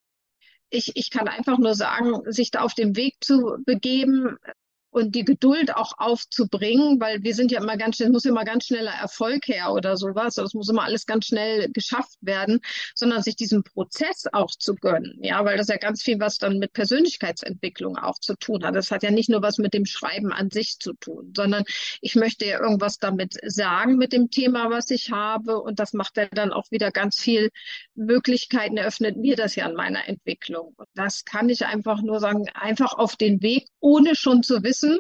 ich, 0.70 0.92
ich 0.96 1.12
kann 1.12 1.28
einfach 1.28 1.58
nur 1.58 1.76
sagen, 1.76 2.32
sich 2.32 2.52
da 2.52 2.62
auf 2.62 2.74
den 2.74 2.96
Weg 2.96 3.16
zu 3.22 3.58
begeben, 3.66 4.38
und 4.98 5.16
die 5.16 5.26
Geduld 5.26 5.76
auch 5.76 5.94
aufzubringen, 5.98 7.00
weil 7.00 7.24
wir 7.24 7.34
sind 7.34 7.52
ja 7.52 7.62
immer 7.62 7.78
ganz 7.78 7.98
schnell, 7.98 8.10
muss 8.10 8.26
immer 8.26 8.44
ganz 8.44 8.66
schneller 8.66 8.92
Erfolg 8.92 9.48
her 9.48 9.72
oder 9.72 9.98
sowas. 9.98 10.36
Das 10.36 10.54
muss 10.54 10.70
immer 10.70 10.84
alles 10.84 11.06
ganz 11.06 11.28
schnell 11.28 11.72
geschafft 11.72 12.18
werden, 12.22 12.60
sondern 12.96 13.22
sich 13.24 13.36
diesen 13.36 13.64
Prozess 13.64 14.26
auch 14.32 14.52
zu 14.52 14.76
gönnen. 14.76 15.18
Ja, 15.22 15.44
weil 15.46 15.58
das 15.58 15.68
ja 15.68 15.78
ganz 15.78 16.02
viel 16.04 16.20
was 16.20 16.38
dann 16.38 16.60
mit 16.60 16.74
Persönlichkeitsentwicklung 16.74 17.98
auch 17.98 18.20
zu 18.20 18.36
tun 18.36 18.64
hat. 18.64 18.76
Das 18.76 18.92
hat 18.92 19.04
ja 19.04 19.12
nicht 19.12 19.30
nur 19.30 19.42
was 19.42 19.58
mit 19.58 19.74
dem 19.74 19.86
Schreiben 19.86 20.32
an 20.32 20.50
sich 20.50 20.80
zu 20.80 20.94
tun, 20.94 21.34
sondern 21.36 21.64
ich 22.02 22.16
möchte 22.16 22.46
ja 22.46 22.60
irgendwas 22.60 22.98
damit 22.98 23.36
sagen 23.44 23.98
mit 23.98 24.14
dem 24.14 24.30
Thema, 24.32 24.70
was 24.70 24.90
ich 24.90 25.12
habe. 25.12 25.62
Und 25.62 25.80
das 25.80 25.94
macht 25.94 26.18
ja 26.18 26.28
dann 26.32 26.52
auch 26.52 26.72
wieder 26.72 26.92
ganz 26.92 27.20
viel 27.20 27.50
Möglichkeiten, 27.96 28.78
eröffnet 28.78 29.18
mir 29.18 29.36
das 29.36 29.56
ja 29.56 29.68
in 29.68 29.76
meiner 29.76 30.08
Entwicklung. 30.08 30.74
Und 30.78 30.88
das 30.96 31.26
kann 31.26 31.50
ich 31.50 31.66
einfach 31.66 32.02
nur 32.02 32.20
sagen, 32.20 32.46
einfach 32.54 32.94
auf 32.94 33.16
den 33.16 33.42
Weg, 33.42 33.68
ohne 33.80 34.16
schon 34.16 34.44
zu 34.44 34.64
wissen, 34.64 34.87
wissen, 34.88 35.00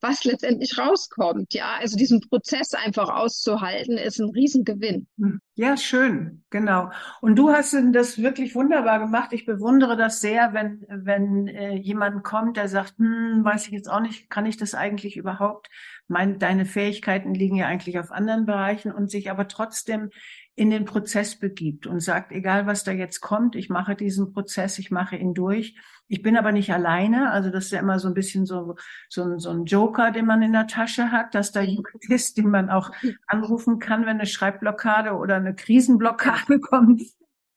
was 0.00 0.24
letztendlich 0.24 0.78
rauskommt. 0.78 1.52
Ja, 1.52 1.74
also 1.78 1.98
diesen 1.98 2.20
Prozess 2.20 2.72
einfach 2.72 3.10
auszuhalten, 3.10 3.98
ist 3.98 4.18
ein 4.18 4.30
Riesengewinn. 4.30 5.06
Hm. 5.18 5.40
Ja, 5.54 5.76
schön, 5.76 6.44
genau. 6.48 6.90
Und 7.20 7.36
du 7.36 7.50
hast 7.50 7.76
das 7.92 8.22
wirklich 8.22 8.54
wunderbar 8.54 9.00
gemacht. 9.00 9.32
Ich 9.32 9.44
bewundere 9.44 9.96
das 9.96 10.20
sehr, 10.20 10.54
wenn, 10.54 10.86
wenn 10.88 11.46
äh, 11.48 11.74
jemand 11.74 12.24
kommt, 12.24 12.56
der 12.56 12.68
sagt, 12.68 12.96
hm, 12.98 13.44
weiß 13.44 13.66
ich 13.66 13.72
jetzt 13.72 13.90
auch 13.90 14.00
nicht, 14.00 14.30
kann 14.30 14.46
ich 14.46 14.56
das 14.56 14.74
eigentlich 14.74 15.16
überhaupt? 15.16 15.68
Mein, 16.08 16.38
deine 16.38 16.64
Fähigkeiten 16.64 17.34
liegen 17.34 17.56
ja 17.56 17.66
eigentlich 17.66 17.98
auf 17.98 18.12
anderen 18.12 18.46
Bereichen 18.46 18.92
und 18.92 19.10
sich 19.10 19.30
aber 19.30 19.48
trotzdem 19.48 20.10
in 20.58 20.70
den 20.70 20.86
Prozess 20.86 21.36
begibt 21.38 21.86
und 21.86 22.00
sagt, 22.00 22.32
egal 22.32 22.66
was 22.66 22.82
da 22.82 22.90
jetzt 22.90 23.20
kommt, 23.20 23.54
ich 23.56 23.68
mache 23.68 23.94
diesen 23.94 24.32
Prozess, 24.32 24.78
ich 24.78 24.90
mache 24.90 25.16
ihn 25.16 25.34
durch. 25.34 25.76
Ich 26.08 26.22
bin 26.22 26.36
aber 26.38 26.50
nicht 26.50 26.72
alleine. 26.72 27.30
Also 27.30 27.50
das 27.50 27.66
ist 27.66 27.72
ja 27.72 27.80
immer 27.80 27.98
so 27.98 28.08
ein 28.08 28.14
bisschen 28.14 28.46
so, 28.46 28.76
so, 29.10 29.22
ein, 29.22 29.38
so 29.38 29.50
ein 29.50 29.66
Joker, 29.66 30.12
den 30.12 30.24
man 30.24 30.40
in 30.40 30.54
der 30.54 30.66
Tasche 30.66 31.12
hat, 31.12 31.34
dass 31.34 31.52
da 31.52 31.60
jemand 31.60 31.88
ist, 32.08 32.38
den 32.38 32.48
man 32.48 32.70
auch 32.70 32.90
anrufen 33.26 33.78
kann, 33.78 34.02
wenn 34.02 34.16
eine 34.16 34.26
Schreibblockade 34.26 35.12
oder 35.12 35.36
eine 35.36 35.54
Krisenblockade 35.54 36.58
kommt. 36.60 37.02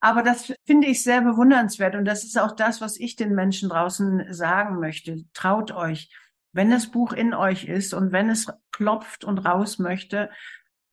Aber 0.01 0.21
das 0.21 0.53
finde 0.65 0.87
ich 0.87 1.01
sehr 1.01 1.21
bewundernswert. 1.21 1.95
Und 1.95 2.03
das 2.03 2.25
ist 2.25 2.37
auch 2.37 2.51
das, 2.51 2.81
was 2.81 2.99
ich 2.99 3.15
den 3.15 3.33
Menschen 3.33 3.69
draußen 3.69 4.33
sagen 4.33 4.79
möchte. 4.79 5.23
Traut 5.33 5.71
euch. 5.71 6.09
Wenn 6.51 6.69
das 6.69 6.87
Buch 6.87 7.13
in 7.13 7.33
euch 7.33 7.65
ist 7.65 7.93
und 7.93 8.11
wenn 8.11 8.29
es 8.29 8.47
klopft 8.71 9.23
und 9.23 9.39
raus 9.39 9.77
möchte, 9.77 10.29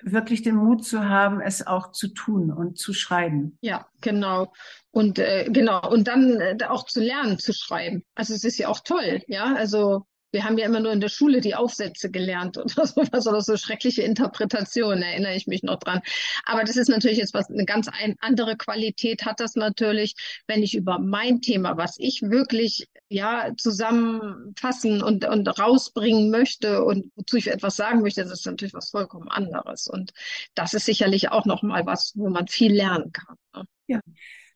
wirklich 0.02 0.42
den 0.42 0.56
Mut 0.56 0.84
zu 0.84 1.08
haben, 1.08 1.40
es 1.40 1.66
auch 1.66 1.92
zu 1.92 2.08
tun 2.08 2.50
und 2.50 2.78
zu 2.78 2.92
schreiben. 2.92 3.58
Ja, 3.60 3.86
genau. 4.00 4.52
Und 4.90 5.18
äh, 5.18 5.46
genau, 5.50 5.88
und 5.90 6.08
dann 6.08 6.40
äh, 6.40 6.56
auch 6.68 6.84
zu 6.86 7.00
lernen 7.00 7.38
zu 7.38 7.52
schreiben. 7.52 8.04
Also 8.14 8.34
es 8.34 8.44
ist 8.44 8.58
ja 8.58 8.68
auch 8.68 8.80
toll, 8.80 9.22
ja. 9.26 9.54
Also 9.54 10.06
wir 10.32 10.44
haben 10.44 10.58
ja 10.58 10.66
immer 10.66 10.80
nur 10.80 10.92
in 10.92 11.00
der 11.00 11.08
Schule 11.08 11.40
die 11.40 11.54
Aufsätze 11.54 12.10
gelernt 12.10 12.58
oder 12.58 12.86
sowas 12.86 13.26
oder 13.26 13.40
so 13.40 13.56
schreckliche 13.56 14.02
Interpretationen, 14.02 15.02
erinnere 15.02 15.34
ich 15.34 15.46
mich 15.46 15.62
noch 15.62 15.78
dran. 15.78 16.00
Aber 16.44 16.64
das 16.64 16.76
ist 16.76 16.88
natürlich 16.88 17.18
jetzt 17.18 17.34
was, 17.34 17.48
eine 17.50 17.64
ganz 17.64 17.88
ein, 17.88 18.16
andere 18.20 18.56
Qualität 18.56 19.24
hat 19.24 19.40
das 19.40 19.54
natürlich, 19.54 20.14
wenn 20.46 20.62
ich 20.62 20.74
über 20.74 20.98
mein 20.98 21.40
Thema, 21.40 21.76
was 21.76 21.96
ich 21.98 22.22
wirklich 22.22 22.88
ja 23.08 23.52
zusammenfassen 23.56 25.02
und, 25.02 25.24
und 25.24 25.46
rausbringen 25.58 26.30
möchte 26.30 26.82
und 26.82 27.12
wozu 27.14 27.36
ich 27.36 27.48
etwas 27.48 27.76
sagen 27.76 28.02
möchte, 28.02 28.22
das 28.22 28.32
ist 28.32 28.46
natürlich 28.46 28.74
was 28.74 28.90
vollkommen 28.90 29.28
anderes. 29.28 29.86
Und 29.86 30.12
das 30.54 30.74
ist 30.74 30.86
sicherlich 30.86 31.30
auch 31.30 31.44
nochmal 31.44 31.86
was, 31.86 32.12
wo 32.16 32.28
man 32.28 32.48
viel 32.48 32.72
lernen 32.72 33.12
kann. 33.12 33.36
Ne? 33.54 33.64
Ja. 33.86 34.00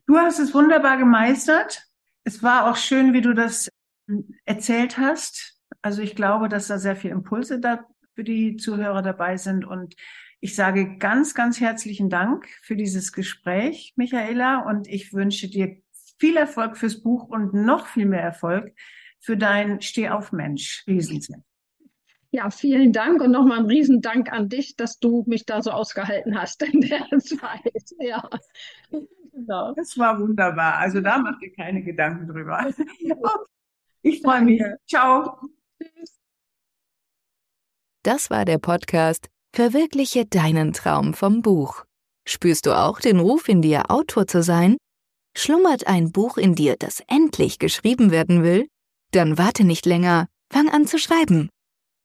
Du 0.07 0.17
hast 0.17 0.39
es 0.39 0.53
wunderbar 0.53 0.97
gemeistert. 0.97 1.83
Es 2.23 2.43
war 2.43 2.69
auch 2.69 2.75
schön, 2.75 3.13
wie 3.13 3.21
du 3.21 3.33
das 3.33 3.69
erzählt 4.45 4.97
hast. 4.97 5.60
Also 5.81 6.01
ich 6.01 6.15
glaube, 6.15 6.49
dass 6.49 6.67
da 6.67 6.77
sehr 6.77 6.95
viele 6.95 7.13
Impulse 7.13 7.59
da 7.59 7.85
für 8.13 8.23
die 8.23 8.57
Zuhörer 8.57 9.01
dabei 9.01 9.37
sind 9.37 9.65
und 9.65 9.95
ich 10.43 10.55
sage 10.55 10.97
ganz, 10.97 11.35
ganz 11.35 11.59
herzlichen 11.59 12.09
Dank 12.09 12.47
für 12.63 12.75
dieses 12.75 13.13
Gespräch, 13.13 13.93
Michaela, 13.95 14.67
und 14.67 14.87
ich 14.87 15.13
wünsche 15.13 15.47
dir 15.47 15.77
viel 16.19 16.35
Erfolg 16.35 16.77
fürs 16.77 17.01
Buch 17.01 17.29
und 17.29 17.53
noch 17.53 17.85
viel 17.85 18.07
mehr 18.07 18.23
Erfolg 18.23 18.73
für 19.19 19.37
dein 19.37 19.81
Steh 19.81 20.09
auf 20.09 20.31
Mensch 20.31 20.83
Riesenzeit. 20.87 21.43
Ja, 22.31 22.49
vielen 22.49 22.91
Dank 22.93 23.21
und 23.21 23.31
nochmal 23.31 23.59
ein 23.59 23.65
Riesendank 23.65 24.31
an 24.31 24.49
dich, 24.49 24.75
dass 24.77 24.99
du 24.99 25.23
mich 25.27 25.45
da 25.45 25.61
so 25.61 25.71
ausgehalten 25.71 26.39
hast 26.39 26.63
in 26.63 26.81
der 26.81 27.05
Zeit. 27.19 27.91
Ja. 27.99 28.27
Genau. 29.33 29.73
Das 29.75 29.97
war 29.97 30.19
wunderbar. 30.19 30.77
Also 30.77 31.01
da 31.01 31.17
macht 31.19 31.41
ihr 31.41 31.53
keine 31.53 31.83
Gedanken 31.83 32.27
drüber. 32.27 32.71
Ich 34.03 34.19
freue 34.23 34.41
mich. 34.41 34.59
Ciao. 34.87 35.39
Das 38.03 38.29
war 38.29 38.45
der 38.45 38.57
Podcast 38.57 39.29
Verwirkliche 39.53 40.25
deinen 40.25 40.71
Traum 40.73 41.13
vom 41.13 41.41
Buch. 41.41 41.83
Spürst 42.25 42.65
du 42.65 42.77
auch 42.77 42.99
den 42.99 43.19
Ruf 43.19 43.49
in 43.49 43.61
dir, 43.61 43.91
Autor 43.91 44.25
zu 44.25 44.41
sein? 44.41 44.77
Schlummert 45.37 45.87
ein 45.87 46.11
Buch 46.11 46.37
in 46.37 46.55
dir, 46.55 46.77
das 46.77 47.01
endlich 47.07 47.59
geschrieben 47.59 48.11
werden 48.11 48.43
will? 48.43 48.67
Dann 49.11 49.37
warte 49.37 49.63
nicht 49.63 49.85
länger, 49.85 50.27
fang 50.51 50.69
an 50.69 50.87
zu 50.87 50.97
schreiben. 50.97 51.49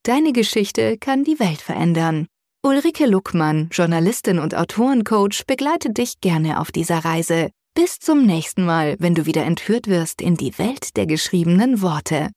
Deine 0.02 0.32
Geschichte 0.32 0.98
kann 0.98 1.24
die 1.24 1.38
Welt 1.38 1.60
verändern. 1.60 2.26
Ulrike 2.64 3.06
Luckmann, 3.06 3.68
Journalistin 3.70 4.38
und 4.38 4.54
Autorencoach, 4.54 5.44
begleitet 5.46 5.98
dich 5.98 6.20
gerne 6.20 6.60
auf 6.60 6.72
dieser 6.72 7.04
Reise. 7.04 7.50
Bis 7.74 7.98
zum 7.98 8.26
nächsten 8.26 8.64
Mal, 8.64 8.96
wenn 8.98 9.14
du 9.14 9.26
wieder 9.26 9.44
entführt 9.44 9.86
wirst 9.86 10.20
in 10.20 10.36
die 10.36 10.58
Welt 10.58 10.96
der 10.96 11.06
geschriebenen 11.06 11.80
Worte. 11.80 12.30